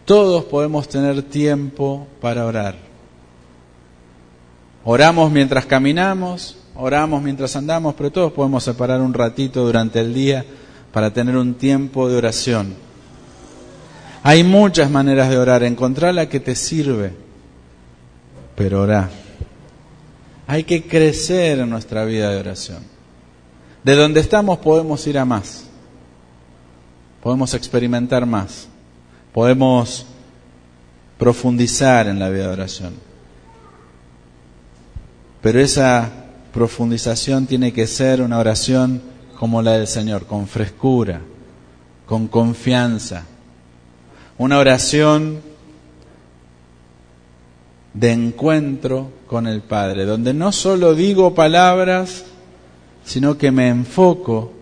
Todos 0.04 0.44
podemos 0.44 0.88
tener 0.88 1.20
tiempo 1.24 2.06
para 2.20 2.46
orar. 2.46 2.76
Oramos 4.84 5.32
mientras 5.32 5.66
caminamos, 5.66 6.58
oramos 6.76 7.20
mientras 7.20 7.56
andamos, 7.56 7.96
pero 7.96 8.12
todos 8.12 8.32
podemos 8.32 8.62
separar 8.62 9.00
un 9.00 9.12
ratito 9.12 9.64
durante 9.66 9.98
el 9.98 10.14
día 10.14 10.44
para 10.92 11.12
tener 11.12 11.36
un 11.36 11.54
tiempo 11.54 12.08
de 12.08 12.18
oración. 12.18 12.74
Hay 14.22 14.44
muchas 14.44 14.92
maneras 14.92 15.28
de 15.28 15.38
orar, 15.38 15.64
encontrar 15.64 16.14
la 16.14 16.28
que 16.28 16.38
te 16.38 16.54
sirve, 16.54 17.14
pero 18.54 18.82
orá. 18.82 19.10
Hay 20.46 20.62
que 20.62 20.86
crecer 20.86 21.58
en 21.58 21.68
nuestra 21.68 22.04
vida 22.04 22.30
de 22.30 22.38
oración. 22.38 22.97
De 23.84 23.94
donde 23.94 24.20
estamos 24.20 24.58
podemos 24.58 25.06
ir 25.06 25.18
a 25.18 25.24
más, 25.24 25.64
podemos 27.22 27.54
experimentar 27.54 28.26
más, 28.26 28.68
podemos 29.32 30.06
profundizar 31.18 32.06
en 32.06 32.18
la 32.18 32.28
vida 32.28 32.46
de 32.46 32.52
oración. 32.52 32.94
Pero 35.40 35.60
esa 35.60 36.10
profundización 36.52 37.46
tiene 37.46 37.72
que 37.72 37.86
ser 37.86 38.22
una 38.22 38.38
oración 38.38 39.00
como 39.38 39.62
la 39.62 39.72
del 39.72 39.86
Señor, 39.86 40.26
con 40.26 40.48
frescura, 40.48 41.20
con 42.06 42.26
confianza. 42.26 43.24
Una 44.38 44.58
oración 44.58 45.40
de 47.94 48.12
encuentro 48.12 49.10
con 49.26 49.46
el 49.46 49.60
Padre, 49.60 50.04
donde 50.04 50.34
no 50.34 50.52
solo 50.52 50.94
digo 50.94 51.34
palabras, 51.34 52.24
sino 53.08 53.38
que 53.38 53.50
me 53.50 53.68
enfoco, 53.68 54.52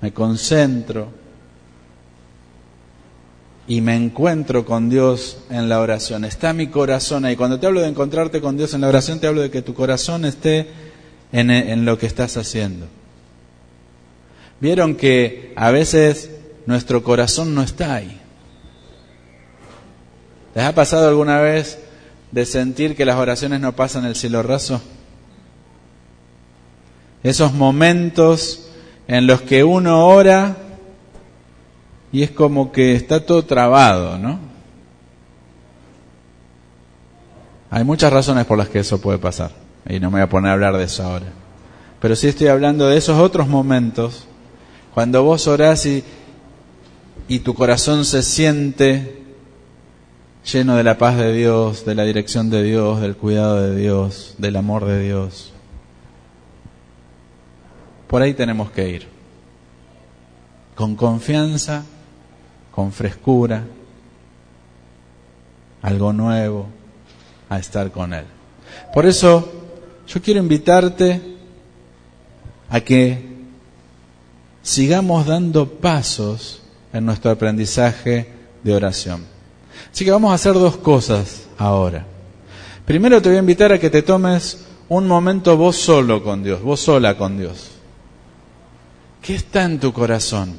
me 0.00 0.12
concentro 0.12 1.06
y 3.68 3.80
me 3.80 3.94
encuentro 3.94 4.64
con 4.64 4.90
Dios 4.90 5.38
en 5.48 5.68
la 5.68 5.78
oración. 5.78 6.24
Está 6.24 6.52
mi 6.52 6.66
corazón 6.66 7.24
ahí. 7.24 7.36
Cuando 7.36 7.60
te 7.60 7.68
hablo 7.68 7.82
de 7.82 7.88
encontrarte 7.88 8.40
con 8.40 8.56
Dios 8.56 8.74
en 8.74 8.80
la 8.80 8.88
oración, 8.88 9.20
te 9.20 9.28
hablo 9.28 9.42
de 9.42 9.50
que 9.52 9.62
tu 9.62 9.74
corazón 9.74 10.24
esté 10.24 10.70
en, 11.30 11.52
en 11.52 11.84
lo 11.84 11.96
que 11.98 12.06
estás 12.06 12.36
haciendo. 12.36 12.86
Vieron 14.58 14.96
que 14.96 15.52
a 15.54 15.70
veces 15.70 16.32
nuestro 16.66 17.04
corazón 17.04 17.54
no 17.54 17.62
está 17.62 17.94
ahí. 17.94 18.20
¿Les 20.56 20.64
ha 20.64 20.74
pasado 20.74 21.08
alguna 21.08 21.38
vez 21.38 21.78
de 22.32 22.44
sentir 22.44 22.96
que 22.96 23.04
las 23.04 23.14
oraciones 23.14 23.60
no 23.60 23.76
pasan 23.76 24.04
el 24.04 24.16
cielo 24.16 24.42
raso? 24.42 24.82
Esos 27.22 27.52
momentos 27.52 28.70
en 29.06 29.26
los 29.26 29.42
que 29.42 29.64
uno 29.64 30.06
ora 30.06 30.56
y 32.12 32.22
es 32.22 32.30
como 32.30 32.72
que 32.72 32.94
está 32.94 33.24
todo 33.24 33.44
trabado, 33.44 34.18
¿no? 34.18 34.38
Hay 37.70 37.84
muchas 37.84 38.12
razones 38.12 38.46
por 38.46 38.58
las 38.58 38.68
que 38.68 38.80
eso 38.80 39.00
puede 39.00 39.18
pasar, 39.18 39.52
y 39.88 40.00
no 40.00 40.10
me 40.10 40.18
voy 40.18 40.22
a 40.22 40.28
poner 40.28 40.50
a 40.50 40.54
hablar 40.54 40.76
de 40.76 40.84
eso 40.84 41.04
ahora. 41.04 41.26
Pero 42.00 42.16
sí 42.16 42.26
estoy 42.26 42.48
hablando 42.48 42.88
de 42.88 42.96
esos 42.96 43.20
otros 43.20 43.46
momentos, 43.46 44.26
cuando 44.92 45.22
vos 45.22 45.46
orás 45.46 45.86
y, 45.86 46.02
y 47.28 47.40
tu 47.40 47.54
corazón 47.54 48.04
se 48.04 48.22
siente 48.22 49.22
lleno 50.50 50.74
de 50.74 50.82
la 50.82 50.98
paz 50.98 51.16
de 51.16 51.32
Dios, 51.32 51.84
de 51.84 51.94
la 51.94 52.02
dirección 52.02 52.50
de 52.50 52.64
Dios, 52.64 53.00
del 53.00 53.14
cuidado 53.16 53.60
de 53.60 53.76
Dios, 53.76 54.34
del 54.38 54.56
amor 54.56 54.84
de 54.84 55.00
Dios. 55.00 55.52
Por 58.10 58.20
ahí 58.20 58.34
tenemos 58.34 58.72
que 58.72 58.88
ir, 58.88 59.06
con 60.74 60.96
confianza 60.96 61.84
con 62.70 62.92
frescura, 62.92 63.64
algo 65.82 66.12
nuevo, 66.12 66.66
a 67.48 67.58
estar 67.58 67.90
con 67.90 68.14
Él. 68.14 68.24
Por 68.94 69.06
eso 69.06 69.52
yo 70.08 70.22
quiero 70.22 70.40
invitarte 70.40 71.20
a 72.68 72.80
que 72.80 73.28
sigamos 74.62 75.26
dando 75.26 75.68
pasos 75.68 76.62
en 76.92 77.06
nuestro 77.06 77.30
aprendizaje 77.30 78.32
de 78.62 78.74
oración. 78.74 79.24
Así 79.92 80.04
que 80.04 80.10
vamos 80.10 80.32
a 80.32 80.34
hacer 80.34 80.54
dos 80.54 80.76
cosas 80.76 81.48
ahora. 81.58 82.06
Primero 82.86 83.20
te 83.20 83.28
voy 83.28 83.36
a 83.36 83.40
invitar 83.40 83.72
a 83.72 83.78
que 83.78 83.90
te 83.90 84.02
tomes 84.02 84.66
un 84.88 85.06
momento 85.06 85.56
vos 85.56 85.76
solo 85.76 86.22
con 86.22 86.42
Dios, 86.42 86.62
vos 86.62 86.80
sola 86.80 87.16
con 87.16 87.38
Dios. 87.38 87.79
¿Qué 89.22 89.34
está 89.34 89.64
en 89.64 89.78
tu 89.78 89.92
corazón? 89.92 90.54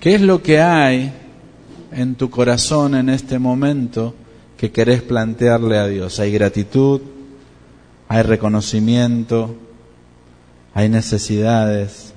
¿Qué 0.00 0.14
es 0.14 0.20
lo 0.20 0.42
que 0.42 0.60
hay 0.60 1.12
en 1.92 2.14
tu 2.14 2.30
corazón 2.30 2.94
en 2.94 3.08
este 3.08 3.38
momento 3.38 4.14
que 4.56 4.70
querés 4.70 5.02
plantearle 5.02 5.78
a 5.78 5.86
Dios? 5.86 6.20
¿Hay 6.20 6.30
gratitud? 6.32 7.00
¿Hay 8.08 8.22
reconocimiento? 8.22 9.56
¿Hay 10.74 10.88
necesidades? 10.88 12.12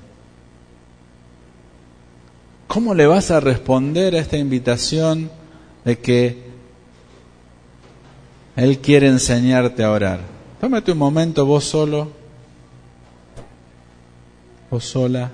¿Cómo 2.68 2.94
le 2.94 3.06
vas 3.06 3.30
a 3.30 3.40
responder 3.40 4.14
a 4.14 4.20
esta 4.20 4.36
invitación 4.36 5.30
de 5.84 5.98
que 5.98 6.42
Él 8.56 8.78
quiere 8.78 9.08
enseñarte 9.08 9.82
a 9.82 9.90
orar? 9.90 10.20
Tómate 10.60 10.92
un 10.92 10.98
momento 10.98 11.44
vos 11.44 11.64
solo, 11.64 12.12
vos 14.72 14.86
sola, 14.86 15.30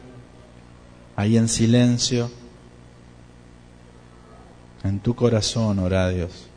ahí 1.15 1.37
en 1.37 1.49
silencio 1.49 2.29
en 4.83 4.99
tu 4.99 5.15
corazón, 5.15 5.79
ora 5.79 6.09
Dios. 6.09 6.48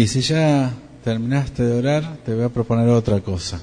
Y 0.00 0.06
si 0.06 0.22
ya 0.22 0.72
terminaste 1.04 1.62
de 1.62 1.78
orar, 1.78 2.16
te 2.24 2.34
voy 2.34 2.44
a 2.44 2.48
proponer 2.48 2.88
otra 2.88 3.20
cosa. 3.20 3.60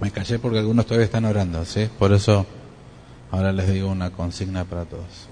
Me 0.00 0.10
callé 0.10 0.38
porque 0.38 0.58
algunos 0.58 0.86
todavía 0.86 1.06
están 1.06 1.24
orando, 1.24 1.64
¿sí? 1.64 1.88
Por 1.98 2.12
eso 2.12 2.46
ahora 3.30 3.52
les 3.52 3.72
digo 3.72 3.88
una 3.88 4.10
consigna 4.10 4.64
para 4.64 4.84
todos. 4.84 5.28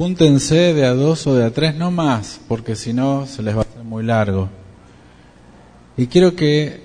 Júntense 0.00 0.72
de 0.72 0.86
a 0.86 0.94
dos 0.94 1.26
o 1.26 1.34
de 1.34 1.44
a 1.44 1.50
tres, 1.50 1.74
no 1.74 1.90
más, 1.90 2.40
porque 2.48 2.74
si 2.74 2.94
no 2.94 3.26
se 3.26 3.42
les 3.42 3.54
va 3.54 3.58
a 3.58 3.64
hacer 3.64 3.84
muy 3.84 4.02
largo. 4.02 4.48
Y 5.94 6.06
quiero 6.06 6.34
que 6.34 6.84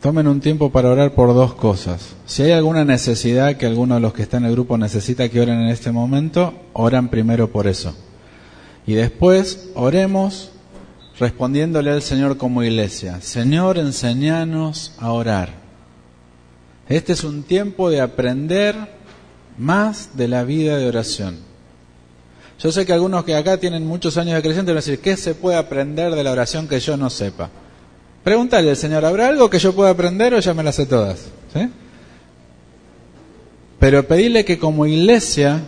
tomen 0.00 0.26
un 0.26 0.40
tiempo 0.40 0.72
para 0.72 0.90
orar 0.90 1.14
por 1.14 1.32
dos 1.32 1.54
cosas. 1.54 2.16
Si 2.26 2.42
hay 2.42 2.50
alguna 2.50 2.84
necesidad 2.84 3.56
que 3.56 3.66
alguno 3.66 3.94
de 3.94 4.00
los 4.00 4.12
que 4.12 4.22
está 4.22 4.38
en 4.38 4.46
el 4.46 4.50
grupo 4.50 4.76
necesita 4.76 5.28
que 5.28 5.40
oren 5.40 5.60
en 5.60 5.68
este 5.68 5.92
momento, 5.92 6.52
oran 6.72 7.08
primero 7.08 7.52
por 7.52 7.68
eso. 7.68 7.94
Y 8.84 8.94
después 8.94 9.70
oremos 9.76 10.50
respondiéndole 11.20 11.92
al 11.92 12.02
Señor 12.02 12.36
como 12.36 12.64
iglesia. 12.64 13.20
Señor, 13.20 13.78
enseñanos 13.78 14.94
a 14.98 15.12
orar. 15.12 15.50
Este 16.88 17.12
es 17.12 17.22
un 17.22 17.44
tiempo 17.44 17.90
de 17.90 18.00
aprender 18.00 18.74
más 19.56 20.16
de 20.16 20.26
la 20.26 20.42
vida 20.42 20.78
de 20.78 20.88
oración. 20.88 21.49
Yo 22.62 22.70
sé 22.70 22.84
que 22.84 22.92
algunos 22.92 23.24
que 23.24 23.34
acá 23.34 23.56
tienen 23.56 23.86
muchos 23.86 24.18
años 24.18 24.34
de 24.34 24.42
creyente 24.42 24.70
van 24.70 24.78
a 24.78 24.84
decir, 24.84 25.00
¿qué 25.00 25.16
se 25.16 25.34
puede 25.34 25.56
aprender 25.56 26.14
de 26.14 26.22
la 26.22 26.32
oración 26.32 26.68
que 26.68 26.78
yo 26.78 26.96
no 26.98 27.08
sepa? 27.08 27.48
Pregúntale 28.22 28.68
al 28.68 28.76
Señor, 28.76 29.02
¿habrá 29.06 29.28
algo 29.28 29.48
que 29.48 29.58
yo 29.58 29.74
pueda 29.74 29.88
aprender 29.88 30.34
o 30.34 30.40
ya 30.40 30.52
me 30.52 30.62
las 30.62 30.74
sé 30.74 30.84
todas? 30.84 31.24
Pero 33.78 34.06
pedirle 34.06 34.44
que 34.44 34.58
como 34.58 34.84
iglesia 34.84 35.62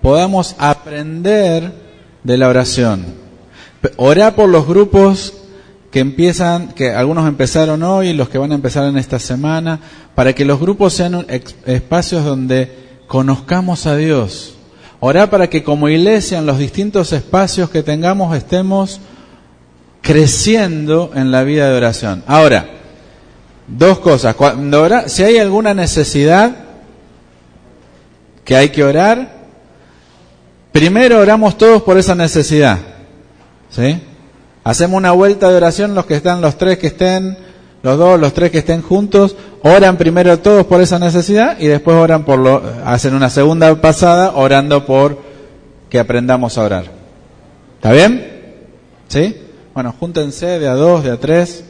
podamos 0.00 0.54
aprender 0.58 1.72
de 2.22 2.38
la 2.38 2.48
oración. 2.48 3.04
Orá 3.96 4.36
por 4.36 4.48
los 4.48 4.64
grupos 4.64 5.32
que 5.90 5.98
empiezan, 5.98 6.68
que 6.68 6.92
algunos 6.92 7.26
empezaron 7.26 7.82
hoy, 7.82 8.12
los 8.12 8.28
que 8.28 8.38
van 8.38 8.52
a 8.52 8.54
empezar 8.54 8.84
en 8.84 8.96
esta 8.96 9.18
semana, 9.18 9.80
para 10.14 10.34
que 10.34 10.44
los 10.44 10.60
grupos 10.60 10.92
sean 10.92 11.26
espacios 11.66 12.24
donde 12.24 12.70
conozcamos 13.08 13.86
a 13.86 13.96
Dios 13.96 14.55
Orá 15.00 15.28
para 15.28 15.48
que 15.48 15.62
como 15.62 15.88
iglesia 15.88 16.38
en 16.38 16.46
los 16.46 16.58
distintos 16.58 17.12
espacios 17.12 17.70
que 17.70 17.82
tengamos 17.82 18.34
estemos 18.36 19.00
creciendo 20.00 21.10
en 21.14 21.30
la 21.30 21.42
vida 21.42 21.68
de 21.68 21.76
oración. 21.76 22.22
Ahora, 22.26 22.66
dos 23.66 23.98
cosas. 23.98 24.34
Cuando 24.34 24.88
si 25.06 25.22
hay 25.22 25.38
alguna 25.38 25.74
necesidad 25.74 26.56
que 28.44 28.56
hay 28.56 28.70
que 28.70 28.84
orar, 28.84 29.34
primero 30.72 31.18
oramos 31.18 31.58
todos 31.58 31.82
por 31.82 31.98
esa 31.98 32.14
necesidad. 32.14 32.78
¿Sí? 33.70 34.00
Hacemos 34.64 34.96
una 34.96 35.12
vuelta 35.12 35.50
de 35.50 35.56
oración 35.56 35.94
los 35.94 36.06
que 36.06 36.14
están, 36.14 36.40
los 36.40 36.56
tres 36.56 36.78
que 36.78 36.88
estén 36.88 37.36
los 37.86 37.98
dos, 37.98 38.18
los 38.18 38.32
tres 38.32 38.50
que 38.50 38.58
estén 38.58 38.82
juntos, 38.82 39.36
oran 39.62 39.96
primero 39.96 40.40
todos 40.40 40.66
por 40.66 40.80
esa 40.80 40.98
necesidad 40.98 41.56
y 41.60 41.68
después 41.68 41.96
oran 41.96 42.24
por 42.24 42.36
lo, 42.36 42.60
hacen 42.84 43.14
una 43.14 43.30
segunda 43.30 43.72
pasada 43.80 44.32
orando 44.34 44.84
por 44.84 45.20
que 45.88 46.00
aprendamos 46.00 46.58
a 46.58 46.64
orar. 46.64 46.84
¿Está 47.76 47.92
bien? 47.92 48.26
¿Sí? 49.06 49.36
Bueno, 49.72 49.94
júntense 50.00 50.58
de 50.58 50.66
a 50.66 50.74
dos, 50.74 51.04
de 51.04 51.12
a 51.12 51.20
tres. 51.20 51.62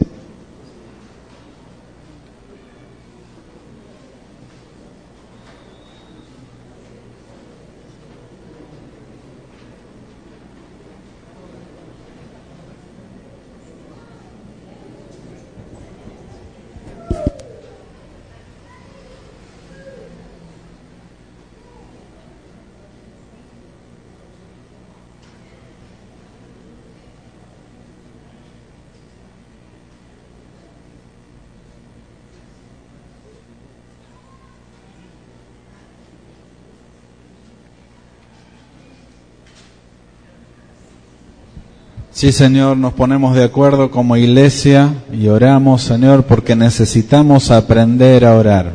Sí, 42.16 42.32
Señor, 42.32 42.78
nos 42.78 42.94
ponemos 42.94 43.36
de 43.36 43.44
acuerdo 43.44 43.90
como 43.90 44.16
iglesia 44.16 45.04
y 45.12 45.28
oramos, 45.28 45.82
Señor, 45.82 46.24
porque 46.24 46.56
necesitamos 46.56 47.50
aprender 47.50 48.24
a 48.24 48.36
orar. 48.36 48.72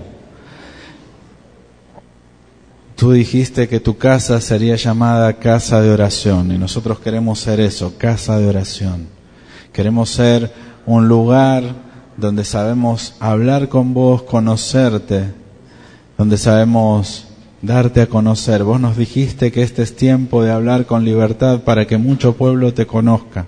Tú 2.95 3.13
dijiste 3.13 3.67
que 3.67 3.79
tu 3.79 3.97
casa 3.97 4.39
sería 4.41 4.75
llamada 4.75 5.39
casa 5.39 5.81
de 5.81 5.89
oración 5.89 6.51
y 6.51 6.59
nosotros 6.59 6.99
queremos 6.99 7.39
ser 7.39 7.59
eso, 7.59 7.95
casa 7.97 8.37
de 8.37 8.47
oración. 8.47 9.07
Queremos 9.73 10.11
ser 10.11 10.53
un 10.85 11.07
lugar 11.07 11.63
donde 12.17 12.45
sabemos 12.45 13.15
hablar 13.19 13.69
con 13.69 13.95
vos, 13.95 14.21
conocerte, 14.21 15.33
donde 16.15 16.37
sabemos 16.37 17.25
darte 17.61 18.01
a 18.01 18.07
conocer. 18.07 18.63
Vos 18.63 18.79
nos 18.79 18.97
dijiste 18.97 19.51
que 19.51 19.61
este 19.61 19.83
es 19.83 19.95
tiempo 19.95 20.43
de 20.43 20.51
hablar 20.51 20.85
con 20.85 21.05
libertad 21.05 21.61
para 21.61 21.85
que 21.85 21.97
mucho 21.97 22.33
pueblo 22.33 22.73
te 22.73 22.87
conozca. 22.87 23.45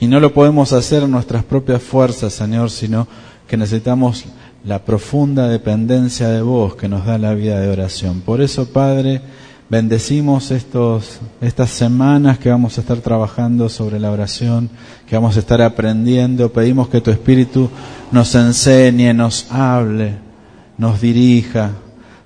Y 0.00 0.06
no 0.06 0.20
lo 0.20 0.34
podemos 0.34 0.72
hacer 0.72 1.04
en 1.04 1.12
nuestras 1.12 1.44
propias 1.44 1.82
fuerzas, 1.82 2.32
Señor, 2.32 2.70
sino 2.70 3.06
que 3.46 3.56
necesitamos 3.56 4.24
la 4.64 4.84
profunda 4.84 5.48
dependencia 5.48 6.28
de 6.28 6.42
vos 6.42 6.74
que 6.74 6.88
nos 6.88 7.06
da 7.06 7.18
la 7.18 7.34
vida 7.34 7.60
de 7.60 7.68
oración. 7.68 8.20
Por 8.22 8.40
eso, 8.40 8.66
Padre, 8.66 9.20
bendecimos 9.68 10.50
estos, 10.50 11.20
estas 11.40 11.70
semanas 11.70 12.38
que 12.38 12.50
vamos 12.50 12.76
a 12.76 12.80
estar 12.80 12.98
trabajando 12.98 13.68
sobre 13.68 14.00
la 14.00 14.10
oración, 14.10 14.70
que 15.06 15.16
vamos 15.16 15.36
a 15.36 15.40
estar 15.40 15.62
aprendiendo. 15.62 16.52
Pedimos 16.52 16.88
que 16.88 17.00
tu 17.00 17.10
Espíritu 17.10 17.70
nos 18.10 18.34
enseñe, 18.34 19.12
nos 19.14 19.46
hable, 19.50 20.14
nos 20.76 21.00
dirija, 21.00 21.72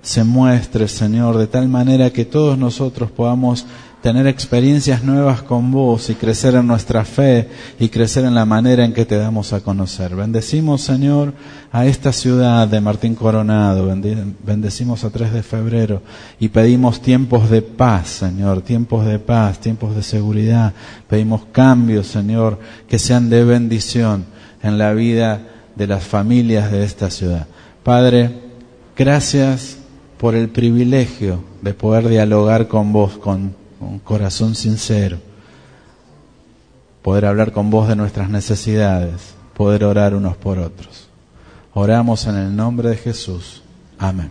se 0.03 0.25
muestre, 0.25 0.89
Señor, 0.89 1.37
de 1.37 1.47
tal 1.47 1.69
manera 1.69 2.11
que 2.11 2.25
todos 2.25 2.57
nosotros 2.57 3.11
podamos 3.11 3.67
tener 4.03 4.29
experiencias 4.29 5.03
nuevas 5.03 5.43
con 5.43 5.73
vos 5.73 6.09
y 6.09 6.15
crecer 6.15 6.55
en 6.55 6.67
nuestra 6.67 7.05
fe 7.05 7.49
y 7.81 7.89
crecer 7.89 8.25
en 8.25 8.35
la 8.35 8.45
manera 8.45 8.85
en 8.85 8.93
que 8.93 9.05
te 9.05 9.19
damos 9.19 9.53
a 9.53 9.61
conocer. 9.61 10.15
Bendecimos, 10.15 10.83
Señor, 10.83 11.35
a 11.73 11.85
esta 11.85 12.13
ciudad 12.13 12.69
de 12.69 12.81
Martín 12.81 13.15
Coronado, 13.17 13.87
bendecimos 14.45 15.03
a 15.03 15.11
3 15.11 15.33
de 15.33 15.43
febrero 15.43 16.03
y 16.39 16.49
pedimos 16.49 17.03
tiempos 17.03 17.51
de 17.51 17.63
paz, 17.63 18.09
Señor, 18.09 18.63
tiempos 18.63 19.05
de 19.05 19.19
paz, 19.19 19.59
tiempos 19.59 19.97
de 19.97 20.03
seguridad. 20.03 20.73
Pedimos 21.09 21.43
cambios, 21.51 22.07
Señor, 22.07 22.59
que 22.89 23.01
sean 23.01 23.29
de 23.29 23.45
bendición 23.45 24.27
en 24.63 24.79
la 24.79 24.93
vida 24.93 25.41
de 25.75 25.87
las 25.87 26.05
familias 26.05 26.71
de 26.71 26.85
esta 26.85 27.11
ciudad. 27.11 27.47
Padre, 27.83 28.31
gracias 28.97 29.78
por 30.19 30.35
el 30.35 30.49
privilegio 30.49 31.41
de 31.63 31.75
poder 31.75 32.09
dialogar 32.09 32.69
con 32.69 32.93
vos 32.93 33.17
con 33.19 33.55
un 33.81 33.99
corazón 34.01 34.55
sincero, 34.55 35.19
poder 37.03 37.27
hablar 37.27 37.53
con 37.53 37.71
vos 37.71 37.89
de 37.89 37.97
nuestras 37.97 38.29
necesidades, 38.29 39.35
poder 39.55 39.85
orar 39.85 40.15
unos 40.15 40.37
por 40.37 40.59
otros. 40.59 41.09
Oramos 41.73 42.27
en 42.27 42.37
el 42.37 42.57
nombre 42.57 42.91
de 42.91 42.97
Jesús. 42.97 43.63
Amén. 43.99 44.31